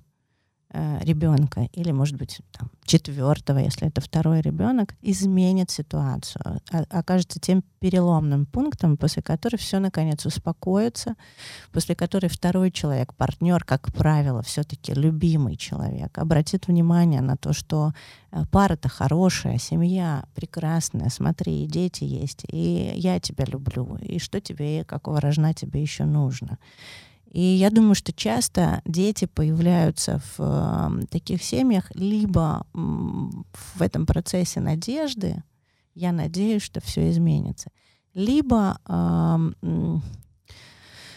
Э, 0.70 0.98
ребенка 1.04 1.68
или, 1.72 1.92
может 1.92 2.16
быть, 2.16 2.40
там, 2.50 2.68
четвертого, 2.84 3.58
если 3.58 3.86
это 3.86 4.00
второй 4.00 4.40
ребенок, 4.40 4.96
изменит 5.00 5.70
ситуацию, 5.70 6.60
окажется 6.90 7.38
тем 7.38 7.62
переломным 7.78 8.46
пунктом, 8.46 8.96
после 8.96 9.22
которого 9.22 9.58
все 9.60 9.78
наконец 9.78 10.26
успокоится, 10.26 11.14
после 11.70 11.94
которой 11.94 12.26
второй 12.26 12.72
человек, 12.72 13.14
партнер, 13.14 13.62
как 13.62 13.92
правило, 13.94 14.42
все-таки 14.42 14.92
любимый 14.92 15.56
человек, 15.56 16.18
обратит 16.18 16.66
внимание 16.66 17.20
на 17.20 17.36
то, 17.36 17.52
что 17.52 17.92
э, 18.32 18.44
пара-то 18.50 18.88
хорошая, 18.88 19.58
семья 19.58 20.24
прекрасная, 20.34 21.10
смотри, 21.10 21.62
и 21.62 21.68
дети 21.68 22.02
есть, 22.02 22.44
и 22.50 22.92
я 22.96 23.20
тебя 23.20 23.44
люблю, 23.44 23.98
и 24.02 24.18
что 24.18 24.40
тебе, 24.40 24.84
какого 24.84 25.20
рожна 25.20 25.54
тебе 25.54 25.80
еще 25.80 26.06
нужно. 26.06 26.58
И 27.36 27.42
я 27.42 27.68
думаю, 27.68 27.94
что 27.94 28.14
часто 28.14 28.80
дети 28.86 29.26
появляются 29.26 30.22
в 30.38 30.38
э, 30.38 31.06
таких 31.10 31.42
семьях 31.42 31.94
либо 31.94 32.66
в 32.72 33.82
этом 33.82 34.06
процессе 34.06 34.60
надежды, 34.60 35.42
я 35.94 36.12
надеюсь, 36.12 36.62
что 36.62 36.80
все 36.80 37.10
изменится, 37.10 37.68
либо 38.14 38.78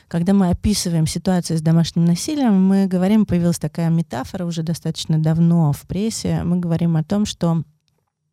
когда 0.10 0.34
мы 0.34 0.50
описываем 0.50 1.08
ситуацию 1.08 1.58
с 1.58 1.62
домашним 1.62 2.04
насилием, 2.04 2.68
мы 2.68 2.88
говорим, 2.88 3.26
появилась 3.26 3.60
такая 3.60 3.90
метафора 3.90 4.44
уже 4.44 4.62
достаточно 4.62 5.20
давно 5.20 5.72
в 5.72 5.84
прессе, 5.84 6.44
мы 6.44 6.60
говорим 6.60 6.98
о 6.98 7.04
том, 7.06 7.26
что 7.26 7.64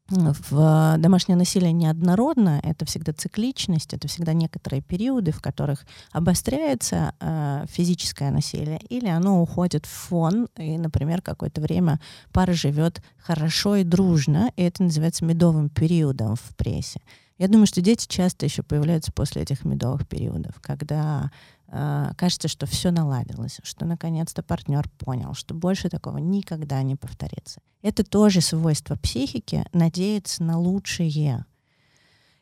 в 0.09 0.97
домашнее 0.99 1.37
насилие 1.37 1.73
неоднородно, 1.73 2.61
это 2.63 2.85
всегда 2.85 3.13
цикличность, 3.13 3.93
это 3.93 4.07
всегда 4.07 4.33
некоторые 4.33 4.81
периоды, 4.81 5.33
в 5.33 5.41
которых 5.41 5.85
обостряется 6.13 7.15
э, 7.19 7.65
физическое 7.69 8.31
насилие, 8.31 8.79
или 8.89 9.09
оно 9.09 9.43
уходит 9.43 9.85
в 9.85 9.91
фон, 9.91 10.49
и, 10.57 10.79
например, 10.79 11.23
какое-то 11.23 11.61
время 11.61 12.01
пара 12.33 12.53
живет 12.53 13.03
хорошо 13.19 13.77
и 13.77 13.85
дружно, 13.85 14.53
и 14.57 14.63
это 14.63 14.85
называется 14.85 15.25
медовым 15.25 15.69
периодом 15.69 16.37
в 16.37 16.55
прессе. 16.57 17.01
Я 17.39 17.49
думаю, 17.49 17.67
что 17.67 17.83
дети 17.83 18.07
часто 18.09 18.47
еще 18.47 18.63
появляются 18.63 19.13
после 19.13 19.43
этих 19.43 19.65
медовых 19.65 20.09
периодов, 20.09 20.55
когда 20.63 21.25
э, 21.25 21.56
кажется, 21.69 22.49
что 22.49 22.67
все 22.67 22.91
наладилось, 22.91 23.59
что 23.63 23.85
наконец-то 23.87 24.43
партнер 24.43 24.89
понял, 24.99 25.35
что 25.35 25.55
больше 25.55 25.89
такого 25.89 26.19
никогда 26.19 26.83
не 26.83 26.97
повторится. 26.97 27.61
Это 27.83 28.05
тоже 28.05 28.41
свойство 28.41 28.97
психики 28.97 29.65
надеяться 29.73 30.43
на 30.43 30.59
лучшее. 30.59 31.45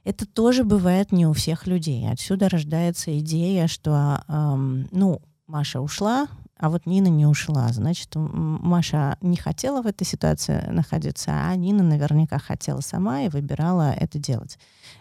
Это 0.04 0.26
тоже 0.26 0.64
бывает 0.64 1.12
не 1.12 1.26
у 1.26 1.32
всех 1.32 1.66
людей. 1.66 2.08
Отсюда 2.10 2.48
рождается 2.48 3.18
идея, 3.18 3.66
что, 3.66 4.22
эм, 4.28 4.88
ну, 4.90 5.22
Маша 5.46 5.80
ушла, 5.80 6.28
а 6.56 6.70
вот 6.70 6.86
Нина 6.86 7.08
не 7.08 7.26
ушла. 7.26 7.68
Значит, 7.68 8.10
Маша 8.14 9.18
не 9.20 9.36
хотела 9.36 9.82
в 9.82 9.86
этой 9.86 10.04
ситуации 10.04 10.64
находиться, 10.70 11.32
а 11.32 11.54
Нина 11.56 11.82
наверняка 11.82 12.38
хотела 12.38 12.80
сама 12.80 13.22
и 13.22 13.28
выбирала 13.28 13.92
это 13.92 14.18
делать. 14.18 14.58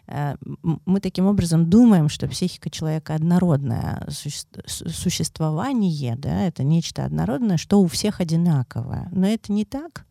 Э, 0.08 0.36
мы 0.62 1.00
таким 1.00 1.28
образом 1.28 1.70
думаем, 1.70 2.10
что 2.10 2.28
психика 2.28 2.70
человека 2.70 3.16
однородное 3.16 4.08
существование, 4.10 6.16
да, 6.16 6.44
это 6.44 6.64
нечто 6.64 7.06
однородное, 7.06 7.58
что 7.58 7.82
у 7.82 7.88
всех 7.88 8.20
одинаковое. 8.20 9.10
Но 9.12 9.28
это 9.28 9.52
не 9.52 9.66
так. 9.66 10.06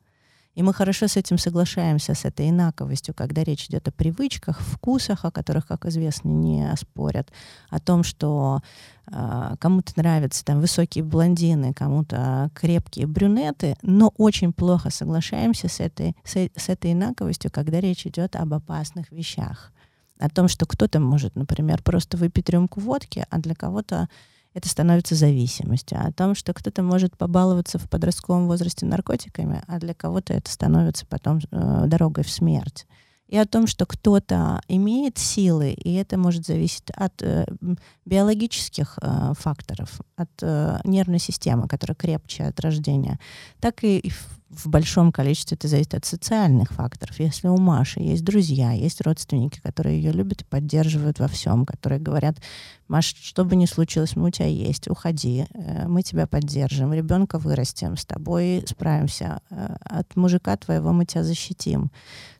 И 0.55 0.63
мы 0.63 0.75
хорошо 0.75 1.09
с 1.09 1.17
этим 1.17 1.39
соглашаемся, 1.39 2.15
с 2.15 2.27
этой 2.27 2.51
инаковостью, 2.51 3.15
когда 3.15 3.43
речь 3.43 3.67
идет 3.67 3.89
о 3.89 3.93
привычках, 3.93 4.61
вкусах, 4.61 5.25
о 5.25 5.31
которых, 5.31 5.67
как 5.67 5.87
известно, 5.87 6.29
не 6.29 6.71
спорят, 6.77 7.33
о 7.71 7.79
том, 7.79 8.03
что 8.03 8.61
э, 9.07 9.55
кому-то 9.59 9.93
нравятся 9.97 10.45
там 10.45 10.61
высокие 10.61 11.05
блондины, 11.05 11.73
кому-то 11.73 12.51
крепкие 12.55 13.07
брюнеты, 13.07 13.77
но 13.81 14.13
очень 14.19 14.53
плохо 14.53 14.91
соглашаемся 14.91 15.69
с 15.69 15.81
этой, 15.81 16.15
с, 16.23 16.37
с 16.37 16.69
этой 16.69 16.93
инаковостью, 16.93 17.51
когда 17.51 17.81
речь 17.81 18.07
идет 18.07 18.37
об 18.37 18.53
опасных 18.53 19.11
вещах. 19.11 19.73
О 20.19 20.29
том, 20.29 20.49
что 20.49 20.67
кто-то 20.67 21.01
может, 21.01 21.35
например, 21.35 21.83
просто 21.83 22.19
выпить 22.19 22.51
рюмку 22.51 22.79
водки, 22.79 23.25
а 23.31 23.39
для 23.39 23.55
кого-то 23.55 24.09
это 24.55 24.69
становится 24.69 25.15
зависимостью. 25.15 25.99
О 26.01 26.13
том, 26.13 26.35
что 26.35 26.53
кто-то 26.53 26.83
может 26.83 27.17
побаловаться 27.17 27.79
в 27.79 27.89
подростковом 27.89 28.47
возрасте 28.47 28.87
наркотиками, 28.87 29.63
а 29.67 29.79
для 29.79 29.95
кого-то 29.95 30.33
это 30.33 30.51
становится 30.51 31.07
потом 31.07 31.41
э, 31.51 31.85
дорогой 31.87 32.25
в 32.25 32.31
смерть. 32.31 32.87
И 33.29 33.37
о 33.39 33.47
том, 33.47 33.67
что 33.67 33.87
кто-то 33.87 34.61
имеет 34.69 35.17
силы, 35.17 35.71
и 35.71 35.95
это 35.95 36.19
может 36.19 36.45
зависеть 36.45 36.91
от 36.91 37.23
э, 37.23 37.47
биологических 38.05 38.99
э, 39.01 39.33
факторов, 39.39 40.03
от 40.17 40.29
э, 40.43 40.79
нервной 40.85 41.19
системы, 41.19 41.67
которая 41.67 41.95
крепче 41.95 42.45
от 42.45 42.61
рождения, 42.61 43.19
так 43.59 43.85
и 43.85 44.11
в 44.11 44.42
большом 44.67 45.13
количестве 45.13 45.57
это 45.57 45.69
зависит 45.69 45.95
от 45.95 46.05
социальных 46.05 46.71
факторов. 46.71 47.19
Если 47.19 47.49
у 47.49 47.57
Маши 47.57 48.01
есть 48.01 48.25
друзья, 48.25 48.73
есть 48.73 49.01
родственники, 49.01 49.61
которые 49.61 50.01
ее 50.01 50.13
любят 50.13 50.43
и 50.43 50.45
поддерживают 50.45 51.19
во 51.19 51.29
всем, 51.29 51.65
которые 51.65 52.01
говорят, 52.01 52.37
Маш, 52.89 53.15
что 53.21 53.45
бы 53.45 53.57
ни 53.57 53.65
случилось, 53.65 54.17
мы 54.17 54.29
у 54.29 54.31
тебя 54.31 54.47
есть, 54.47 54.89
уходи, 54.89 55.47
э, 55.55 55.89
мы 55.89 56.03
тебя 56.03 56.27
поддержим, 56.27 56.93
ребенка 56.93 57.39
вырастем, 57.39 57.97
с 57.97 58.05
тобой 58.05 58.63
справимся, 58.67 59.41
э, 59.51 59.77
от 59.81 60.15
мужика 60.17 60.57
твоего 60.57 60.93
мы 60.93 61.07
тебя 61.07 61.25
защитим, 61.25 61.91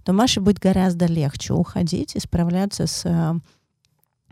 то 0.05 0.13
Маше 0.13 0.41
будет 0.41 0.59
гораздо 0.59 1.07
легче 1.07 1.55
уходить 1.55 2.17
и 2.17 2.21
справляться 2.21 2.87
с 2.87 3.07
э, 3.07 3.35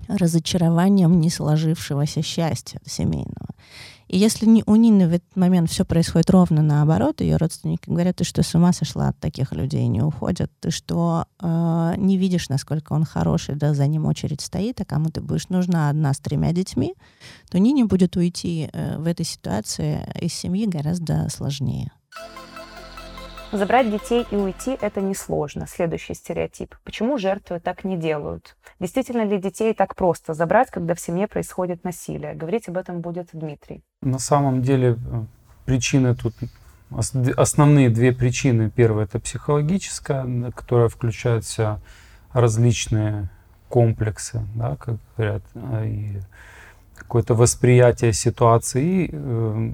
разочарованием 0.09 1.21
не 1.21 1.31
сложившегося 1.31 2.23
счастья 2.23 2.81
семейного. 2.85 3.49
И 4.11 4.19
если 4.19 4.45
не, 4.45 4.65
у 4.67 4.75
Нины 4.75 5.07
в 5.07 5.13
этот 5.13 5.37
момент 5.37 5.71
все 5.71 5.85
происходит 5.85 6.31
ровно 6.31 6.63
наоборот, 6.63 7.21
ее 7.21 7.37
родственники 7.37 7.89
говорят, 7.89 8.17
ты 8.17 8.25
что, 8.25 8.43
с 8.43 8.57
ума 8.57 8.73
сошла 8.73 9.07
от 9.11 9.19
таких 9.21 9.53
людей, 9.53 9.87
не 9.87 10.03
уходят, 10.03 10.51
ты 10.59 10.73
что, 10.73 11.27
э, 11.41 11.95
не 11.97 12.19
видишь, 12.19 12.49
насколько 12.49 12.93
он 12.93 13.05
хороший, 13.05 13.55
да, 13.55 13.73
за 13.73 13.87
ним 13.87 14.07
очередь 14.07 14.41
стоит, 14.41 14.81
а 14.81 14.85
кому 14.85 15.11
ты 15.11 15.21
будешь 15.21 15.49
нужна 15.49 15.91
одна 15.91 16.13
с 16.13 16.19
тремя 16.19 16.53
детьми, 16.53 16.95
то 17.53 17.61
Нине 17.61 17.85
будет 17.85 18.17
уйти 18.17 18.69
э, 18.73 18.99
в 18.99 19.07
этой 19.07 19.25
ситуации 19.25 20.05
из 20.21 20.35
семьи 20.35 20.67
гораздо 20.67 21.29
сложнее. 21.31 21.93
Забрать 23.53 23.91
детей 23.91 24.25
и 24.31 24.37
уйти– 24.37 24.79
это 24.81 25.01
несложно. 25.01 25.67
Следующий 25.67 26.15
стереотип. 26.15 26.77
Почему 26.85 27.19
жертвы 27.19 27.59
так 27.59 27.83
не 27.83 27.97
делают? 27.97 28.57
Действительно 28.79 29.25
ли 29.25 29.39
детей 29.39 29.75
так 29.75 29.97
просто 29.97 30.35
забрать, 30.35 30.71
когда 30.71 30.95
в 30.95 31.01
семье 31.01 31.27
происходит 31.27 31.83
насилие? 31.83 32.35
Говорить 32.35 32.69
об 32.69 32.77
этом 32.77 33.01
будет 33.01 33.31
Дмитрий. 33.33 33.83
На 34.03 34.21
самом 34.21 34.63
деле 34.63 34.91
э, 34.91 35.25
причины 35.65 36.15
тут 36.15 36.35
основные 37.37 37.91
две 37.91 38.13
причины. 38.13 38.71
Первая 38.71 39.07
это 39.07 39.19
психологическая, 39.19 40.53
которая 40.53 40.89
включает 40.89 41.45
в 41.45 41.49
себя 41.49 41.81
различные 42.33 43.31
комплексы, 43.69 44.43
да, 44.55 44.77
как 44.77 44.97
говорят, 45.17 45.43
э, 45.55 45.89
и 45.89 46.21
какое-то 46.95 47.35
восприятие 47.35 48.13
ситуации, 48.13 49.07
и 49.07 49.11
э, 49.13 49.71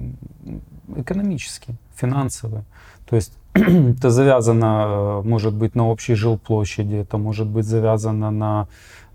экономический, 0.95 1.75
финансовый. 1.95 2.63
То 3.07 3.15
есть 3.15 3.33
это 3.97 4.09
завязано, 4.09 5.21
э, 5.23 5.27
может 5.27 5.53
быть, 5.53 5.75
на 5.75 5.87
общей 5.87 6.15
жилплощади, 6.15 6.95
это 6.95 7.17
может 7.17 7.47
быть 7.47 7.65
завязано 7.65 8.31
на 8.31 8.67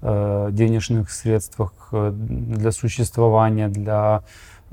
э, 0.03 0.49
денежных 0.53 1.11
средствах 1.11 1.73
э, 1.93 2.13
для 2.13 2.73
существования, 2.73 3.69
для 3.69 4.23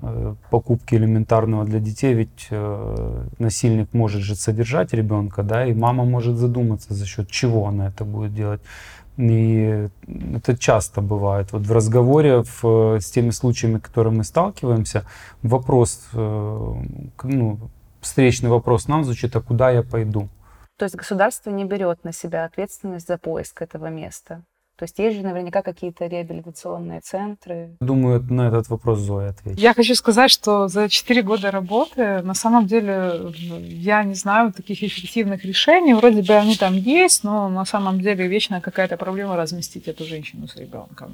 э, 0.01 0.35
покупки 0.49 0.95
элементарного 0.95 1.65
для 1.65 1.79
детей, 1.79 2.13
ведь 2.13 2.47
э, 2.49 3.23
насильник 3.37 3.93
может 3.93 4.21
же 4.21 4.35
содержать 4.35 4.93
ребенка, 4.93 5.43
да, 5.43 5.65
и 5.65 5.73
мама 5.73 6.05
может 6.05 6.37
задуматься, 6.37 6.93
за 6.93 7.05
счет 7.05 7.29
чего 7.29 7.67
она 7.67 7.87
это 7.87 8.05
будет 8.05 8.33
делать. 8.33 8.61
И 9.17 9.89
это 10.35 10.57
часто 10.57 11.01
бывает. 11.01 11.51
Вот 11.51 11.63
в 11.63 11.71
разговоре 11.73 12.43
в, 12.61 12.99
с 13.01 13.11
теми 13.11 13.31
случаями, 13.31 13.77
с 13.77 13.81
которыми 13.81 14.17
мы 14.17 14.23
сталкиваемся, 14.23 15.03
вопрос, 15.43 16.07
ну, 16.13 17.59
встречный 18.01 18.49
вопрос 18.49 18.87
нам 18.87 19.03
звучит, 19.03 19.35
а 19.35 19.41
куда 19.41 19.69
я 19.69 19.83
пойду? 19.83 20.29
То 20.77 20.85
есть 20.85 20.95
государство 20.95 21.49
не 21.49 21.65
берет 21.65 22.03
на 22.03 22.13
себя 22.13 22.45
ответственность 22.45 23.07
за 23.07 23.17
поиск 23.17 23.61
этого 23.61 23.87
места? 23.87 24.43
То 24.79 24.85
есть 24.85 24.97
есть 24.97 25.17
же 25.17 25.23
наверняка 25.23 25.61
какие-то 25.61 26.07
реабилитационные 26.07 27.01
центры. 27.01 27.75
Думаю, 27.81 28.25
на 28.29 28.47
этот 28.47 28.69
вопрос 28.69 28.99
Зоя 28.99 29.31
ответит. 29.31 29.59
Я 29.59 29.73
хочу 29.73 29.93
сказать, 29.93 30.31
что 30.31 30.69
за 30.69 30.87
4 30.87 31.21
года 31.21 31.51
работы 31.51 32.21
на 32.21 32.33
самом 32.33 32.65
деле 32.65 33.33
я 33.59 34.05
не 34.05 34.13
знаю 34.13 34.53
таких 34.53 34.81
эффективных 34.81 35.43
решений. 35.43 35.93
Вроде 35.93 36.21
бы 36.21 36.33
они 36.33 36.55
там 36.55 36.75
есть, 36.75 37.25
но 37.25 37.49
на 37.49 37.65
самом 37.65 37.99
деле 37.99 38.25
вечная 38.27 38.61
какая-то 38.61 38.95
проблема 38.95 39.35
разместить 39.35 39.89
эту 39.89 40.05
женщину 40.05 40.47
с 40.47 40.55
ребенком. 40.55 41.13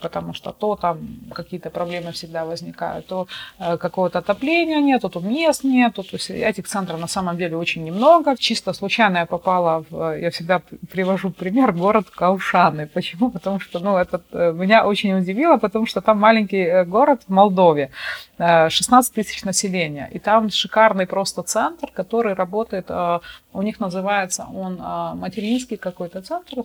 Потому 0.00 0.32
что 0.32 0.52
то 0.52 0.74
там 0.76 0.98
какие-то 1.30 1.68
проблемы 1.68 2.12
всегда 2.12 2.46
возникают, 2.46 3.06
то 3.06 3.26
э, 3.58 3.76
какого-то 3.76 4.20
отопления 4.20 4.80
нет, 4.80 5.02
то 5.02 5.20
мест 5.20 5.62
нет. 5.62 5.94
То 5.94 6.04
есть 6.12 6.30
этих 6.30 6.66
центров 6.68 6.98
на 6.98 7.06
самом 7.06 7.36
деле 7.36 7.58
очень 7.58 7.84
немного. 7.84 8.34
Чисто 8.38 8.72
случайно 8.72 9.18
я 9.18 9.26
попала 9.26 9.84
в, 9.90 10.18
я 10.18 10.30
всегда 10.30 10.62
привожу 10.90 11.30
пример, 11.30 11.72
город 11.72 12.08
Каушаны 12.08 12.86
Почему? 12.94 13.30
Потому 13.30 13.60
что, 13.60 13.80
ну, 13.80 13.96
это 13.96 14.22
э, 14.32 14.52
меня 14.52 14.86
очень 14.86 15.12
удивило, 15.14 15.56
потому 15.56 15.86
что 15.86 16.00
там 16.00 16.18
маленький 16.20 16.64
э, 16.64 16.84
город 16.84 17.22
в 17.26 17.32
Молдове, 17.32 17.90
16 18.38 19.12
э, 19.12 19.14
тысяч 19.14 19.44
населения, 19.44 20.08
и 20.12 20.18
там 20.18 20.48
шикарный 20.50 21.06
просто 21.06 21.42
центр, 21.42 21.88
который 21.92 22.34
работает, 22.34 22.90
у 23.52 23.62
них 23.62 23.80
называется 23.80 24.46
он 24.54 24.76
материнский 25.18 25.76
какой-то 25.76 26.22
центр 26.22 26.62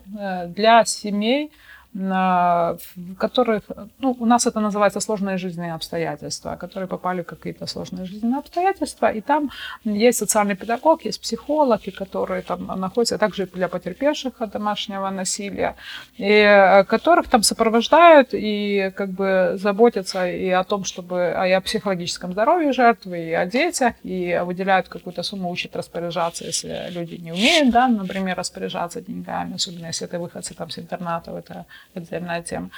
для 0.48 0.86
семей, 0.86 1.52
в 1.94 2.80
которых, 3.18 3.64
ну, 3.98 4.16
у 4.20 4.26
нас 4.26 4.46
это 4.46 4.60
называется 4.60 5.00
сложные 5.00 5.38
жизненные 5.38 5.74
обстоятельства, 5.74 6.56
которые 6.56 6.88
попали 6.88 7.24
в 7.24 7.26
какие-то 7.26 7.66
сложные 7.66 8.06
жизненные 8.06 8.40
обстоятельства, 8.40 9.12
и 9.12 9.22
там 9.22 9.50
есть 9.84 10.20
социальный 10.20 10.56
педагог, 10.56 11.06
есть 11.06 11.20
психологи, 11.20 11.90
которые 11.90 12.44
там 12.44 12.68
находятся, 12.80 13.16
а 13.16 13.18
также 13.18 13.48
для 13.48 13.68
потерпевших 13.68 14.40
от 14.40 14.52
домашнего 14.52 15.10
насилия, 15.10 15.76
и 16.18 16.26
э, 16.26 16.84
которых 16.84 17.28
там 17.28 17.42
сопровождают 17.42 18.30
и 18.34 18.92
как 18.96 19.10
бы 19.10 19.54
заботятся 19.56 20.28
и 20.30 20.50
о 20.50 20.64
том, 20.64 20.84
чтобы 20.84 21.16
и 21.48 21.52
о 21.52 21.62
психологическом 21.62 22.34
здоровье 22.34 22.72
жертвы, 22.72 23.30
и 23.30 23.34
о 23.34 23.48
детях, 23.48 23.94
и 24.04 24.40
выделяют 24.46 24.90
какую-то 24.90 25.24
сумму, 25.24 25.50
учат 25.50 25.76
распоряжаться, 25.76 26.46
если 26.46 26.92
люди 26.92 27.16
не 27.16 27.32
умеют, 27.32 27.72
да, 27.72 27.88
например, 27.88 28.38
распоряжаться 28.38 29.02
деньгами, 29.02 29.56
особенно 29.56 29.88
если 29.88 30.06
это 30.06 30.20
выходцы 30.20 30.54
там 30.54 30.70
с 30.70 30.78
интернатов, 30.78 31.36
это 31.36 31.66
отдельная 31.94 32.42
тема. 32.42 32.70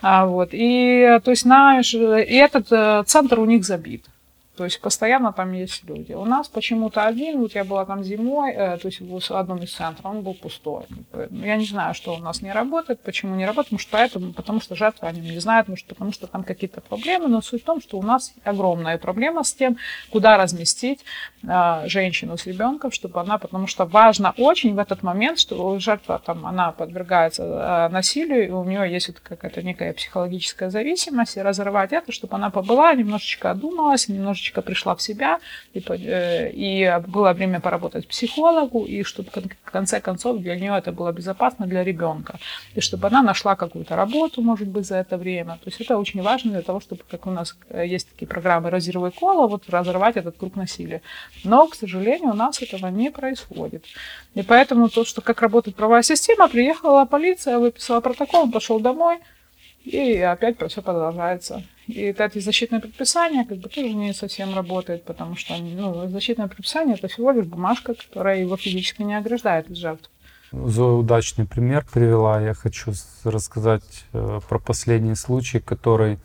А, 0.00 0.26
вот. 0.26 0.50
И, 0.52 1.20
то 1.24 1.30
есть, 1.30 1.42
знаешь, 1.42 1.94
и 1.94 1.98
этот 2.36 2.70
э, 2.70 3.02
центр 3.06 3.40
у 3.40 3.44
них 3.44 3.64
забит. 3.64 4.04
То 4.56 4.64
есть 4.64 4.80
постоянно 4.80 5.32
там 5.32 5.52
есть 5.52 5.84
люди. 5.84 6.12
У 6.12 6.24
нас 6.26 6.48
почему-то 6.48 7.06
один, 7.06 7.40
вот 7.40 7.54
я 7.54 7.64
была 7.64 7.86
там 7.86 8.04
зимой, 8.04 8.52
э, 8.52 8.76
то 8.76 8.88
есть 8.88 9.00
в 9.00 9.34
одном 9.34 9.62
из 9.62 9.72
центров, 9.72 10.04
он 10.04 10.20
был 10.22 10.34
пустой. 10.34 10.84
Я 11.30 11.56
не 11.56 11.64
знаю, 11.64 11.94
что 11.94 12.14
у 12.14 12.18
нас 12.18 12.42
не 12.42 12.52
работает, 12.52 13.00
почему 13.00 13.34
не 13.34 13.46
работает, 13.46 13.72
может 13.72 13.88
поэтому, 13.90 14.32
потому 14.34 14.60
что 14.60 14.76
жертвы 14.76 15.08
о 15.08 15.12
нем 15.12 15.24
не 15.24 15.38
знают, 15.38 15.68
может 15.68 15.86
потому 15.86 16.12
что 16.12 16.26
там 16.26 16.44
какие-то 16.44 16.82
проблемы, 16.82 17.28
но 17.28 17.40
суть 17.40 17.62
в 17.62 17.64
том, 17.64 17.80
что 17.80 17.98
у 17.98 18.02
нас 18.02 18.34
огромная 18.44 18.98
проблема 18.98 19.42
с 19.42 19.54
тем, 19.54 19.78
куда 20.10 20.36
разместить 20.36 21.00
э, 21.42 21.82
женщину 21.86 22.36
с 22.36 22.46
ребенком, 22.46 22.90
чтобы 22.92 23.20
она, 23.20 23.38
потому 23.38 23.66
что 23.66 23.86
важно 23.86 24.34
очень 24.36 24.74
в 24.74 24.78
этот 24.78 25.02
момент, 25.02 25.38
что 25.38 25.78
жертва 25.78 26.20
там, 26.24 26.44
она 26.44 26.72
подвергается 26.72 27.42
э, 27.42 27.88
насилию, 27.88 28.48
и 28.48 28.50
у 28.50 28.64
нее 28.64 28.92
есть 28.92 29.08
вот 29.08 29.20
какая-то 29.20 29.62
некая 29.62 29.94
психологическая 29.94 30.68
зависимость, 30.68 31.38
и 31.38 31.42
разорвать 31.42 31.92
это, 31.92 32.12
чтобы 32.12 32.36
она 32.36 32.50
побыла, 32.50 32.94
немножечко 32.94 33.50
одумалась, 33.50 34.08
немножечко 34.08 34.51
немножечко 34.52 34.62
пришла 34.62 34.94
в 34.94 35.02
себя, 35.02 35.38
и, 35.74 35.80
э, 35.80 36.50
и 36.52 37.00
было 37.08 37.32
время 37.32 37.60
поработать 37.60 38.06
психологу, 38.06 38.84
и 38.84 39.04
чтобы 39.04 39.30
в 39.64 39.70
конце 39.70 40.00
концов 40.00 40.40
для 40.40 40.56
нее 40.56 40.78
это 40.78 40.92
было 40.92 41.12
безопасно 41.12 41.66
для 41.66 41.84
ребенка, 41.84 42.38
и 42.76 42.80
чтобы 42.80 43.08
она 43.08 43.22
нашла 43.22 43.56
какую-то 43.56 43.96
работу, 43.96 44.42
может 44.42 44.68
быть, 44.68 44.86
за 44.86 44.96
это 44.96 45.16
время. 45.16 45.52
То 45.64 45.70
есть 45.70 45.80
это 45.80 45.98
очень 45.98 46.22
важно 46.22 46.52
для 46.52 46.62
того, 46.62 46.80
чтобы, 46.80 47.00
как 47.10 47.26
у 47.26 47.30
нас 47.30 47.56
э, 47.70 47.86
есть 47.86 48.08
такие 48.10 48.26
программы 48.26 48.70
«Разорвай 48.70 49.10
кола», 49.10 49.46
вот 49.48 49.70
разорвать 49.70 50.16
этот 50.16 50.36
круг 50.36 50.56
насилия. 50.56 51.00
Но, 51.44 51.66
к 51.66 51.74
сожалению, 51.74 52.30
у 52.30 52.36
нас 52.36 52.62
этого 52.62 52.90
не 52.90 53.10
происходит. 53.10 53.84
И 54.34 54.42
поэтому 54.42 54.88
то, 54.88 55.04
что 55.04 55.20
как 55.20 55.42
работает 55.42 55.76
правовая 55.76 56.02
система, 56.02 56.48
приехала 56.48 57.06
полиция, 57.06 57.58
выписала 57.58 58.00
протокол, 58.00 58.50
пошел 58.50 58.80
домой, 58.80 59.18
и 59.84 60.18
опять 60.18 60.56
все 60.68 60.82
продолжается. 60.82 61.64
И 61.86 62.00
эти 62.02 62.38
защитные 62.38 62.80
предписания 62.80 63.44
как 63.44 63.58
бы 63.58 63.68
тоже 63.68 63.92
не 63.92 64.14
совсем 64.14 64.54
работают, 64.54 65.04
потому 65.04 65.36
что 65.36 65.56
ну, 65.56 66.08
защитное 66.08 66.46
предписание 66.46 66.94
это 66.94 67.08
всего 67.08 67.32
лишь 67.32 67.46
бумажка, 67.46 67.94
которая 67.94 68.40
его 68.40 68.56
физически 68.56 69.02
не 69.02 69.16
ограждает 69.16 69.70
от 69.70 69.76
жертв. 69.76 70.10
Зоя 70.52 70.92
удачный 70.92 71.46
пример 71.46 71.84
привела. 71.90 72.40
Я 72.40 72.54
хочу 72.54 72.92
рассказать 73.24 74.04
э, 74.12 74.40
про 74.48 74.58
последний 74.58 75.14
случай, 75.14 75.60
который 75.60 76.18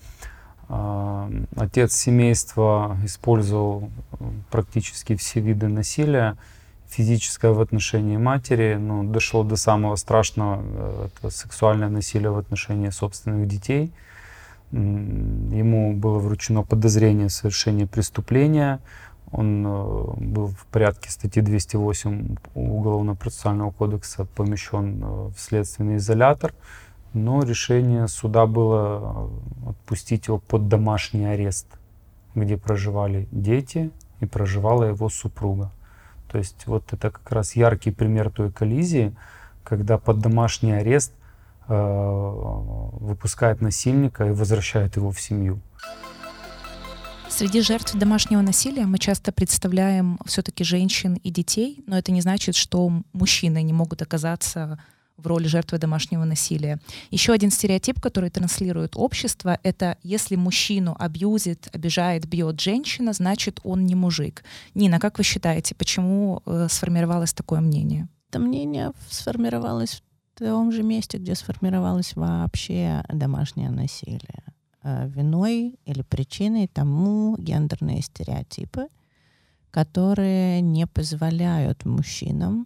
э, 0.67 1.29
отец 1.55 1.93
семейства 1.95 2.97
использовал 3.05 3.89
э, 4.19 4.25
практически 4.51 5.15
все 5.15 5.39
виды 5.39 5.69
насилия 5.69 6.37
физическое 6.89 7.51
в 7.51 7.61
отношении 7.61 8.17
матери, 8.17 8.77
ну, 8.79 9.03
дошло 9.03 9.43
до 9.43 9.55
самого 9.55 9.95
страшного, 9.95 10.61
э, 10.63 11.07
это 11.07 11.29
сексуальное 11.29 11.89
насилие 11.89 12.31
в 12.31 12.37
отношении 12.37 12.89
собственных 12.89 13.47
детей. 13.47 13.91
Ему 14.71 15.93
было 15.93 16.19
вручено 16.19 16.63
подозрение 16.63 17.29
в 17.29 17.31
совершении 17.31 17.85
преступления. 17.85 18.79
Он 19.31 19.65
э, 19.65 20.03
был 20.17 20.47
в 20.47 20.65
порядке 20.67 21.09
статьи 21.09 21.41
208 21.41 22.35
Уголовно-процессуального 22.53 23.71
кодекса 23.71 24.25
помещен 24.25 25.03
э, 25.03 25.07
в 25.29 25.35
следственный 25.37 25.97
изолятор, 25.97 26.53
но 27.13 27.43
решение 27.43 28.07
суда 28.07 28.45
было 28.45 29.29
отпустить 29.67 30.27
его 30.27 30.39
под 30.39 30.67
домашний 30.67 31.25
арест, 31.25 31.67
где 32.35 32.57
проживали 32.57 33.27
дети 33.31 33.91
и 34.19 34.25
проживала 34.25 34.83
его 34.85 35.09
супруга. 35.09 35.71
То 36.31 36.37
есть 36.37 36.67
вот 36.67 36.93
это 36.93 37.11
как 37.11 37.31
раз 37.31 37.55
яркий 37.55 37.91
пример 37.91 38.29
той 38.29 38.51
коллизии, 38.51 39.15
когда 39.63 39.97
под 39.97 40.19
домашний 40.19 40.73
арест 40.73 41.13
э, 41.67 41.73
выпускает 41.73 43.61
насильника 43.61 44.25
и 44.25 44.31
возвращает 44.31 44.95
его 44.95 45.11
в 45.11 45.19
семью. 45.19 45.59
Среди 47.29 47.61
жертв 47.61 47.93
домашнего 47.93 48.41
насилия 48.41 48.85
мы 48.85 48.97
часто 48.97 49.31
представляем 49.31 50.17
все-таки 50.25 50.63
женщин 50.63 51.15
и 51.15 51.29
детей, 51.29 51.83
но 51.85 51.97
это 51.97 52.11
не 52.11 52.21
значит, 52.21 52.55
что 52.55 52.91
мужчины 53.13 53.61
не 53.61 53.73
могут 53.73 54.01
оказаться 54.01 54.79
в 55.17 55.27
роли 55.27 55.47
жертвы 55.47 55.77
домашнего 55.77 56.23
насилия. 56.25 56.79
Еще 57.11 57.33
один 57.33 57.51
стереотип, 57.51 57.99
который 57.99 58.29
транслирует 58.29 58.93
общество, 58.95 59.59
это 59.63 59.97
если 60.03 60.35
мужчину 60.35 60.95
абьюзит, 60.97 61.69
обижает, 61.73 62.27
бьет 62.27 62.59
женщина, 62.61 63.13
значит 63.13 63.59
он 63.63 63.85
не 63.85 63.95
мужик. 63.95 64.43
Нина, 64.75 64.99
как 64.99 65.17
вы 65.17 65.23
считаете, 65.23 65.75
почему 65.75 66.41
э, 66.45 66.67
сформировалось 66.69 67.33
такое 67.33 67.59
мнение? 67.59 68.07
Это 68.29 68.39
мнение 68.39 68.91
сформировалось 69.09 70.01
в 70.35 70.39
том 70.39 70.71
же 70.71 70.83
месте, 70.83 71.17
где 71.17 71.33
сформировалось 71.33 72.15
вообще 72.15 73.03
домашнее 73.09 73.71
насилие. 73.71 74.43
Э, 74.83 75.07
виной 75.09 75.79
или 75.85 76.01
причиной 76.01 76.67
тому 76.67 77.35
гендерные 77.37 78.01
стереотипы, 78.01 78.87
которые 79.71 80.61
не 80.61 80.87
позволяют 80.87 81.85
мужчинам 81.85 82.65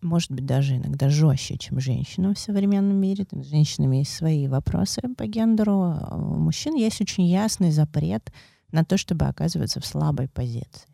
может 0.00 0.30
быть, 0.30 0.46
даже 0.46 0.76
иногда 0.76 1.08
жестче, 1.08 1.58
чем 1.58 1.80
женщинам 1.80 2.34
в 2.34 2.38
современном 2.38 2.96
мире. 2.96 3.26
С 3.30 3.46
женщинами 3.46 3.98
есть 3.98 4.14
свои 4.14 4.48
вопросы 4.48 5.02
по 5.16 5.26
гендеру. 5.26 5.96
У 6.10 6.38
мужчин 6.38 6.74
есть 6.74 7.00
очень 7.00 7.24
ясный 7.24 7.70
запрет 7.70 8.32
на 8.72 8.84
то, 8.84 8.96
чтобы 8.96 9.26
оказываться 9.26 9.80
в 9.80 9.86
слабой 9.86 10.28
позиции. 10.28 10.88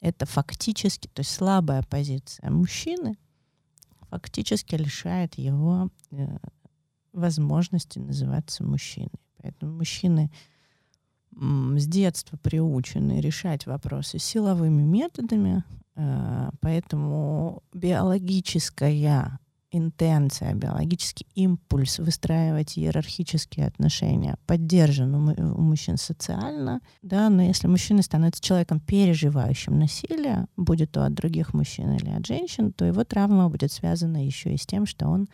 Это 0.00 0.26
фактически, 0.26 1.08
то 1.08 1.20
есть 1.20 1.30
слабая 1.30 1.82
позиция 1.82 2.50
мужчины 2.50 3.16
фактически 4.14 4.76
лишает 4.76 5.34
его 5.34 5.90
э, 6.12 6.36
возможности 7.12 7.98
называться 7.98 8.62
мужчиной. 8.62 9.10
Поэтому 9.42 9.72
мужчины 9.76 10.30
с 11.36 11.86
детства 11.86 12.36
приучены 12.36 13.20
решать 13.20 13.66
вопросы 13.66 14.18
силовыми 14.18 14.82
методами, 14.82 15.64
Э, 15.96 16.50
поэтому 16.60 17.62
биологическая 17.72 19.38
интенция, 19.70 20.54
биологический 20.54 21.26
импульс 21.34 21.98
выстраивать 21.98 22.78
иерархические 22.78 23.66
отношения 23.66 24.36
поддержан 24.46 25.14
у, 25.14 25.60
мужчин 25.60 25.96
социально, 25.96 26.80
да, 27.02 27.28
но 27.28 27.42
если 27.42 27.66
мужчина 27.66 28.02
становится 28.02 28.42
человеком, 28.42 28.78
переживающим 28.78 29.78
насилие, 29.78 30.46
будет 30.56 30.92
то 30.92 31.04
от 31.04 31.14
других 31.14 31.54
мужчин 31.54 31.92
или 31.92 32.10
от 32.10 32.24
женщин, 32.24 32.72
то 32.72 32.84
его 32.84 33.02
травма 33.02 33.48
будет 33.48 33.72
связана 33.72 34.24
еще 34.24 34.54
и 34.54 34.58
с 34.58 34.66
тем, 34.66 34.86
что 34.86 35.08
он 35.08 35.28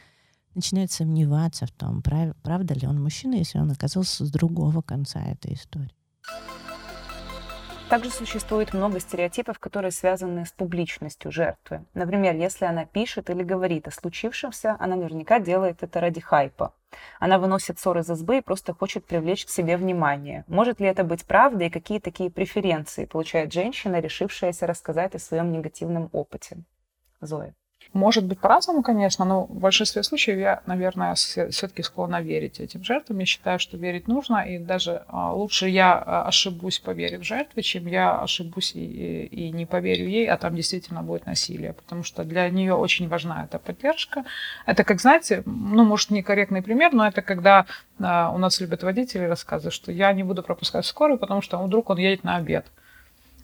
начинает 0.55 0.91
сомневаться 0.91 1.67
в 1.67 1.71
том, 1.71 2.03
прав, 2.03 2.35
правда 2.43 2.75
ли 2.75 2.87
он 2.87 3.03
мужчина, 3.03 3.35
если 3.35 3.59
он 3.59 3.71
оказался 3.71 4.25
с 4.25 4.31
другого 4.31 4.83
конца 4.83 5.21
этой 5.21 5.55
истории. 5.55 5.95
Также 7.91 8.11
существует 8.11 8.73
много 8.73 9.01
стереотипов, 9.01 9.59
которые 9.59 9.91
связаны 9.91 10.47
с 10.47 10.53
публичностью 10.53 11.33
жертвы. 11.33 11.85
Например, 11.93 12.37
если 12.37 12.65
она 12.65 12.85
пишет 12.85 13.31
или 13.31 13.43
говорит 13.43 13.89
о 13.89 13.91
случившемся, 13.91 14.77
она 14.79 14.95
наверняка 14.95 15.41
делает 15.41 15.83
это 15.83 15.99
ради 15.99 16.21
хайпа. 16.21 16.73
Она 17.19 17.41
выносит 17.41 17.81
ссор 17.81 17.99
из 17.99 18.09
избы 18.09 18.39
и 18.39 18.43
просто 18.43 18.75
хочет 18.75 19.05
привлечь 19.07 19.45
к 19.45 19.51
себе 19.51 19.77
внимание. 19.77 20.45
Может 20.47 20.79
ли 20.79 20.87
это 20.87 21.03
быть 21.03 21.25
правдой 21.25 21.67
и 21.67 21.71
какие 21.71 21.99
такие 21.99 22.31
преференции 22.31 23.07
получает 23.07 23.53
женщина, 23.53 23.99
решившаяся 23.99 24.69
рассказать 24.69 25.17
о 25.17 25.19
своем 25.19 25.51
негативном 25.51 26.11
опыте? 26.13 26.59
Зоя. 27.21 27.57
Может 27.93 28.25
быть 28.25 28.39
по-разному, 28.39 28.83
конечно, 28.83 29.25
но 29.25 29.47
в 29.47 29.59
большинстве 29.59 30.05
случаев 30.05 30.39
я, 30.39 30.63
наверное, 30.67 31.15
все-таки 31.17 31.83
склонна 31.83 32.21
верить 32.21 32.61
этим 32.61 32.85
жертвам. 32.85 33.19
Я 33.19 33.27
считаю, 33.27 33.59
что 33.59 33.77
верить 33.77 34.07
нужно, 34.07 34.39
и 34.47 34.59
даже 34.59 35.03
а, 35.09 35.33
лучше 35.33 35.69
я 35.69 35.95
а, 35.95 36.29
ошибусь, 36.29 36.79
поверив 36.79 37.25
жертве, 37.25 37.63
чем 37.65 37.89
я 37.89 38.21
ошибусь 38.21 38.77
и, 38.77 39.25
и 39.25 39.51
не 39.51 39.67
поверю 39.67 40.07
ей, 40.07 40.29
а 40.29 40.37
там 40.37 40.55
действительно 40.55 41.03
будет 41.03 41.27
насилие. 41.27 41.73
Потому 41.73 42.05
что 42.05 42.23
для 42.23 42.49
нее 42.49 42.75
очень 42.75 43.09
важна 43.09 43.45
эта 43.45 43.59
поддержка. 43.59 44.25
Это, 44.67 44.85
как 44.85 45.01
знаете, 45.01 45.43
ну, 45.45 45.85
может, 45.85 46.11
некорректный 46.11 46.63
пример, 46.63 46.93
но 46.93 47.09
это 47.09 47.23
когда 47.23 47.67
а, 47.99 48.31
у 48.33 48.39
нас 48.39 48.61
любят 48.61 48.85
водители 48.85 49.25
рассказывать, 49.25 49.75
что 49.75 49.91
я 49.91 50.13
не 50.13 50.23
буду 50.23 50.45
пропускать 50.45 50.87
скорую, 50.87 51.19
потому 51.19 51.43
что 51.43 51.59
вдруг 51.59 51.91
он 51.91 51.99
едет 51.99 52.23
на 52.23 52.37
обед. 52.37 52.67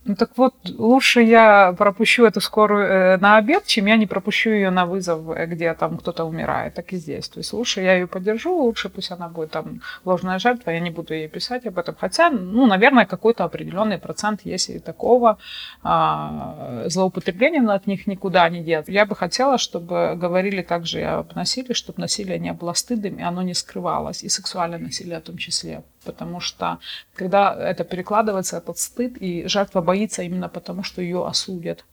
Ну 0.06 0.14
так 0.14 0.30
вот, 0.36 0.54
лучше 0.78 1.20
я 1.20 1.74
пропущу 1.76 2.24
эту 2.24 2.40
скорую 2.40 2.86
э, 2.86 3.16
на 3.18 3.38
обед, 3.38 3.66
чем 3.66 3.86
я 3.86 3.96
не 3.96 4.06
пропущу 4.06 4.50
ее 4.50 4.70
на 4.70 4.86
вызов, 4.86 5.28
э, 5.30 5.46
где 5.46 5.74
там 5.74 5.98
кто-то 5.98 6.24
умирает, 6.24 6.74
так 6.74 6.92
и 6.92 6.96
здесь. 6.96 7.28
То 7.28 7.38
есть 7.38 7.52
лучше 7.52 7.80
я 7.80 7.94
ее 7.94 8.06
поддержу, 8.06 8.54
лучше 8.56 8.88
пусть 8.88 9.10
она 9.10 9.28
будет 9.28 9.50
там 9.50 9.80
ложная 10.04 10.38
жертва, 10.38 10.70
я 10.70 10.78
не 10.78 10.90
буду 10.90 11.12
ей 11.12 11.28
писать 11.28 11.66
об 11.66 11.76
этом. 11.78 11.96
Хотя, 11.98 12.30
ну, 12.30 12.66
наверное, 12.66 13.04
какой-то 13.04 13.42
определенный 13.44 13.98
процент 13.98 14.42
есть 14.44 14.70
и 14.70 14.78
такого 14.78 15.38
а, 15.82 16.84
злоупотребления 16.86 17.68
от 17.68 17.88
них 17.88 18.06
никуда 18.06 18.48
не 18.48 18.62
деться. 18.62 18.92
Я 18.92 19.06
бы 19.06 19.16
хотела, 19.16 19.58
чтобы 19.58 20.14
говорили 20.14 20.62
также 20.62 21.02
об 21.02 21.34
насилии, 21.34 21.72
чтобы 21.72 22.00
насилие 22.00 22.38
не 22.38 22.52
было 22.52 22.74
стыдом, 22.74 23.16
и 23.16 23.22
оно 23.22 23.42
не 23.42 23.54
скрывалось, 23.54 24.22
и 24.22 24.28
сексуальное 24.28 24.78
насилие 24.78 25.18
в 25.18 25.22
том 25.22 25.36
числе 25.36 25.82
потому 26.06 26.40
что 26.40 26.78
когда 27.14 27.54
это 27.54 27.84
перекладывается, 27.84 28.56
этот 28.56 28.78
стыд, 28.78 29.16
и 29.20 29.46
жертва 29.48 29.82
боится 29.82 29.95
именно 30.22 30.48
потому, 30.48 30.82
что 30.82 31.02
ее 31.02 31.26
осудят. 31.26 31.84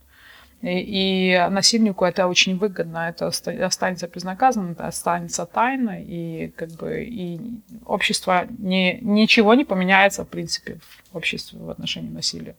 И, 0.62 1.46
насильнику 1.50 2.06
это 2.06 2.28
очень 2.28 2.58
выгодно, 2.58 3.10
это 3.10 3.28
останется 3.28 4.08
безнаказанным, 4.08 4.72
это 4.72 4.88
останется 4.88 5.46
тайной, 5.46 6.04
и 6.04 6.54
как 6.56 6.72
бы 6.72 7.04
и 7.04 7.39
общество 7.86 8.48
не, 8.60 8.98
ничего 9.02 9.56
не 9.56 9.66
поменяется 9.66 10.24
в 10.24 10.30
принципе 10.30 10.80
в 11.12 11.18
обществе 11.18 11.60
в 11.60 11.70
отношении 11.70 12.10
насилия. 12.10 12.56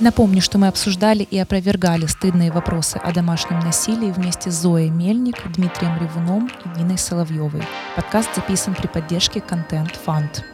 Напомню, 0.00 0.40
что 0.40 0.58
мы 0.58 0.68
обсуждали 0.68 1.22
и 1.22 1.38
опровергали 1.38 2.06
стыдные 2.06 2.50
вопросы 2.50 2.96
о 2.96 3.12
домашнем 3.12 3.60
насилии 3.60 4.10
вместе 4.10 4.50
с 4.50 4.54
Зоей 4.54 4.88
Мельник, 4.88 5.36
Дмитрием 5.52 5.98
Ревуном 6.00 6.50
и 6.64 6.78
Ниной 6.78 6.98
Соловьевой. 6.98 7.62
Подкаст 7.94 8.34
записан 8.34 8.74
при 8.74 8.88
поддержке 8.88 9.40
Content 9.40 9.94
Fund. 10.04 10.53